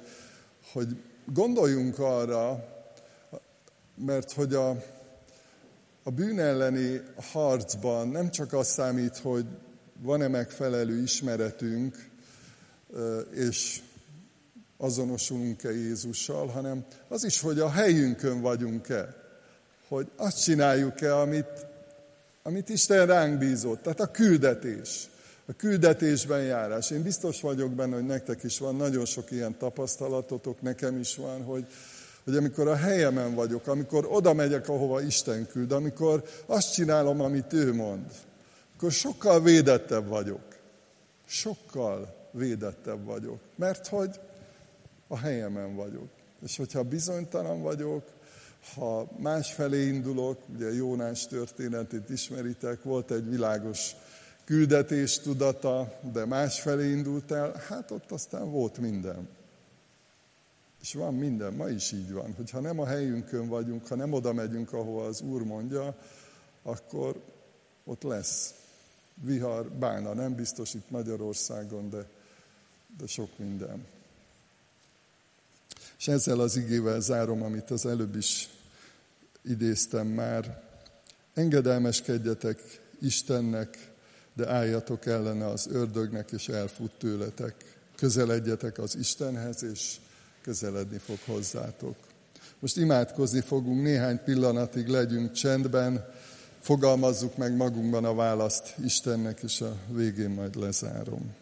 hogy 0.71 0.87
gondoljunk 1.25 1.99
arra, 1.99 2.73
mert 3.95 4.31
hogy 4.31 4.53
a, 4.53 4.69
a 6.03 6.11
bűn 6.11 6.39
elleni 6.39 7.01
harcban 7.31 8.07
nem 8.07 8.31
csak 8.31 8.53
az 8.53 8.67
számít, 8.67 9.17
hogy 9.17 9.45
van-e 10.01 10.27
megfelelő 10.27 11.01
ismeretünk, 11.01 12.09
és 13.31 13.81
azonosulunk-e 14.77 15.71
Jézussal, 15.71 16.47
hanem 16.47 16.85
az 17.07 17.23
is, 17.23 17.39
hogy 17.39 17.59
a 17.59 17.69
helyünkön 17.69 18.41
vagyunk-e 18.41 19.23
hogy 19.87 20.07
azt 20.15 20.43
csináljuk-e, 20.43 21.19
amit, 21.19 21.65
amit 22.43 22.69
Isten 22.69 23.05
ránk 23.05 23.37
bízott. 23.37 23.81
Tehát 23.81 23.99
a 23.99 24.11
küldetés. 24.11 25.09
A 25.47 25.53
küldetésben 25.53 26.43
járás. 26.43 26.91
Én 26.91 27.01
biztos 27.01 27.41
vagyok 27.41 27.71
benne, 27.71 27.95
hogy 27.95 28.05
nektek 28.05 28.43
is 28.43 28.59
van 28.59 28.75
nagyon 28.75 29.05
sok 29.05 29.31
ilyen 29.31 29.57
tapasztalatotok, 29.57 30.61
nekem 30.61 30.99
is 30.99 31.15
van, 31.15 31.43
hogy, 31.43 31.65
hogy 32.25 32.35
amikor 32.35 32.67
a 32.67 32.75
helyemen 32.75 33.35
vagyok, 33.35 33.67
amikor 33.67 34.07
oda 34.09 34.33
megyek, 34.33 34.69
ahova 34.69 35.01
Isten 35.01 35.47
küld, 35.47 35.71
amikor 35.71 36.23
azt 36.45 36.73
csinálom, 36.73 37.21
amit 37.21 37.53
ő 37.53 37.73
mond, 37.73 38.05
akkor 38.75 38.91
sokkal 38.91 39.41
védettebb 39.41 40.07
vagyok. 40.07 40.55
Sokkal 41.25 42.15
védettebb 42.31 43.03
vagyok. 43.03 43.39
Mert 43.55 43.87
hogy 43.87 44.19
a 45.07 45.17
helyemen 45.17 45.75
vagyok. 45.75 46.09
És 46.43 46.57
hogyha 46.57 46.83
bizonytalan 46.83 47.61
vagyok, 47.61 48.03
ha 48.73 49.07
másfelé 49.17 49.87
indulok, 49.87 50.37
ugye 50.55 50.73
Jónás 50.73 51.27
történetét 51.27 52.09
ismeritek, 52.09 52.83
volt 52.83 53.11
egy 53.11 53.29
világos 53.29 53.95
küldetés 54.45 55.19
tudata, 55.19 55.99
de 56.13 56.25
másfelé 56.25 56.91
indult 56.91 57.31
el, 57.31 57.61
hát 57.67 57.91
ott 57.91 58.11
aztán 58.11 58.51
volt 58.51 58.77
minden. 58.77 59.27
És 60.85 60.93
van 60.93 61.13
minden, 61.13 61.53
ma 61.53 61.69
is 61.69 61.91
így 61.91 62.11
van, 62.11 62.33
hogyha 62.33 62.59
nem 62.59 62.79
a 62.79 62.85
helyünkön 62.85 63.47
vagyunk, 63.47 63.87
ha 63.87 63.95
nem 63.95 64.13
oda 64.13 64.33
megyünk, 64.33 64.73
ahol 64.73 65.05
az 65.05 65.21
Úr 65.21 65.43
mondja, 65.43 65.97
akkor 66.61 67.21
ott 67.83 68.03
lesz 68.03 68.53
vihar, 69.13 69.69
bána, 69.69 70.13
nem 70.13 70.35
biztos 70.35 70.73
itt 70.73 70.89
Magyarországon, 70.89 71.89
de, 71.89 72.05
de 72.97 73.07
sok 73.07 73.37
minden. 73.37 73.85
És 75.97 76.07
ezzel 76.07 76.39
az 76.39 76.55
igével 76.55 76.99
zárom, 76.99 77.43
amit 77.43 77.71
az 77.71 77.85
előbb 77.85 78.15
is 78.15 78.49
idéztem 79.41 80.07
már. 80.07 80.63
Engedelmeskedjetek 81.33 82.59
Istennek, 82.99 83.91
de 84.33 84.49
álljatok 84.49 85.05
ellene 85.05 85.47
az 85.47 85.67
ördögnek, 85.67 86.31
és 86.31 86.47
elfut 86.47 86.91
tőletek. 86.97 87.79
Közeledjetek 87.95 88.77
az 88.77 88.95
Istenhez, 88.95 89.63
és 89.63 89.99
közeledni 90.45 90.97
fog 90.97 91.17
hozzátok. 91.25 91.95
Most 92.59 92.77
imádkozni 92.77 93.41
fogunk, 93.41 93.81
néhány 93.81 94.19
pillanatig 94.23 94.87
legyünk 94.87 95.31
csendben, 95.31 96.05
fogalmazzuk 96.59 97.37
meg 97.37 97.55
magunkban 97.55 98.05
a 98.05 98.13
választ 98.13 98.73
Istennek, 98.83 99.39
és 99.43 99.61
a 99.61 99.75
végén 99.87 100.29
majd 100.29 100.55
lezárom. 100.55 101.33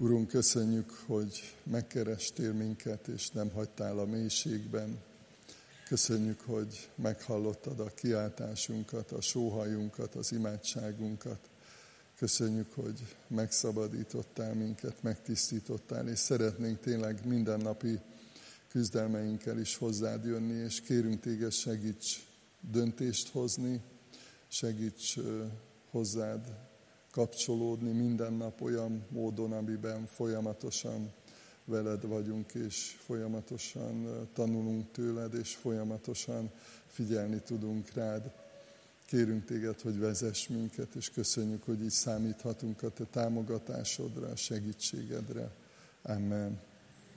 Urunk, 0.00 0.28
köszönjük, 0.28 0.90
hogy 1.06 1.56
megkerestél 1.62 2.52
minket, 2.52 3.08
és 3.08 3.30
nem 3.30 3.50
hagytál 3.50 3.98
a 3.98 4.04
mélységben. 4.04 4.98
Köszönjük, 5.88 6.40
hogy 6.40 6.90
meghallottad 6.94 7.80
a 7.80 7.94
kiáltásunkat, 7.94 9.12
a 9.12 9.20
sóhajunkat, 9.20 10.14
az 10.14 10.32
imádságunkat. 10.32 11.38
Köszönjük, 12.16 12.72
hogy 12.74 13.16
megszabadítottál 13.26 14.54
minket, 14.54 15.02
megtisztítottál, 15.02 16.08
és 16.08 16.18
szeretnénk 16.18 16.80
tényleg 16.80 17.26
mindennapi 17.26 18.00
küzdelmeinkkel 18.68 19.58
is 19.58 19.76
hozzád 19.76 20.24
jönni, 20.24 20.64
és 20.64 20.80
kérünk 20.80 21.20
téged 21.20 21.52
segíts 21.52 22.26
döntést 22.60 23.28
hozni, 23.28 23.80
segíts 24.48 25.16
hozzád 25.90 26.67
kapcsolódni 27.18 27.92
minden 27.92 28.32
nap 28.32 28.60
olyan 28.62 29.06
módon, 29.08 29.52
amiben 29.52 30.06
folyamatosan 30.06 31.12
veled 31.64 32.06
vagyunk, 32.06 32.54
és 32.54 32.96
folyamatosan 32.98 34.28
tanulunk 34.34 34.90
tőled, 34.92 35.34
és 35.34 35.54
folyamatosan 35.54 36.50
figyelni 36.86 37.40
tudunk 37.40 37.92
rád. 37.94 38.32
Kérünk 39.06 39.44
téged, 39.44 39.80
hogy 39.80 39.98
vezess 39.98 40.48
minket, 40.48 40.94
és 40.94 41.10
köszönjük, 41.10 41.64
hogy 41.64 41.82
így 41.82 41.90
számíthatunk 41.90 42.82
a 42.82 42.90
te 42.90 43.04
támogatásodra, 43.04 44.36
segítségedre. 44.36 45.50
Amen. 46.02 46.67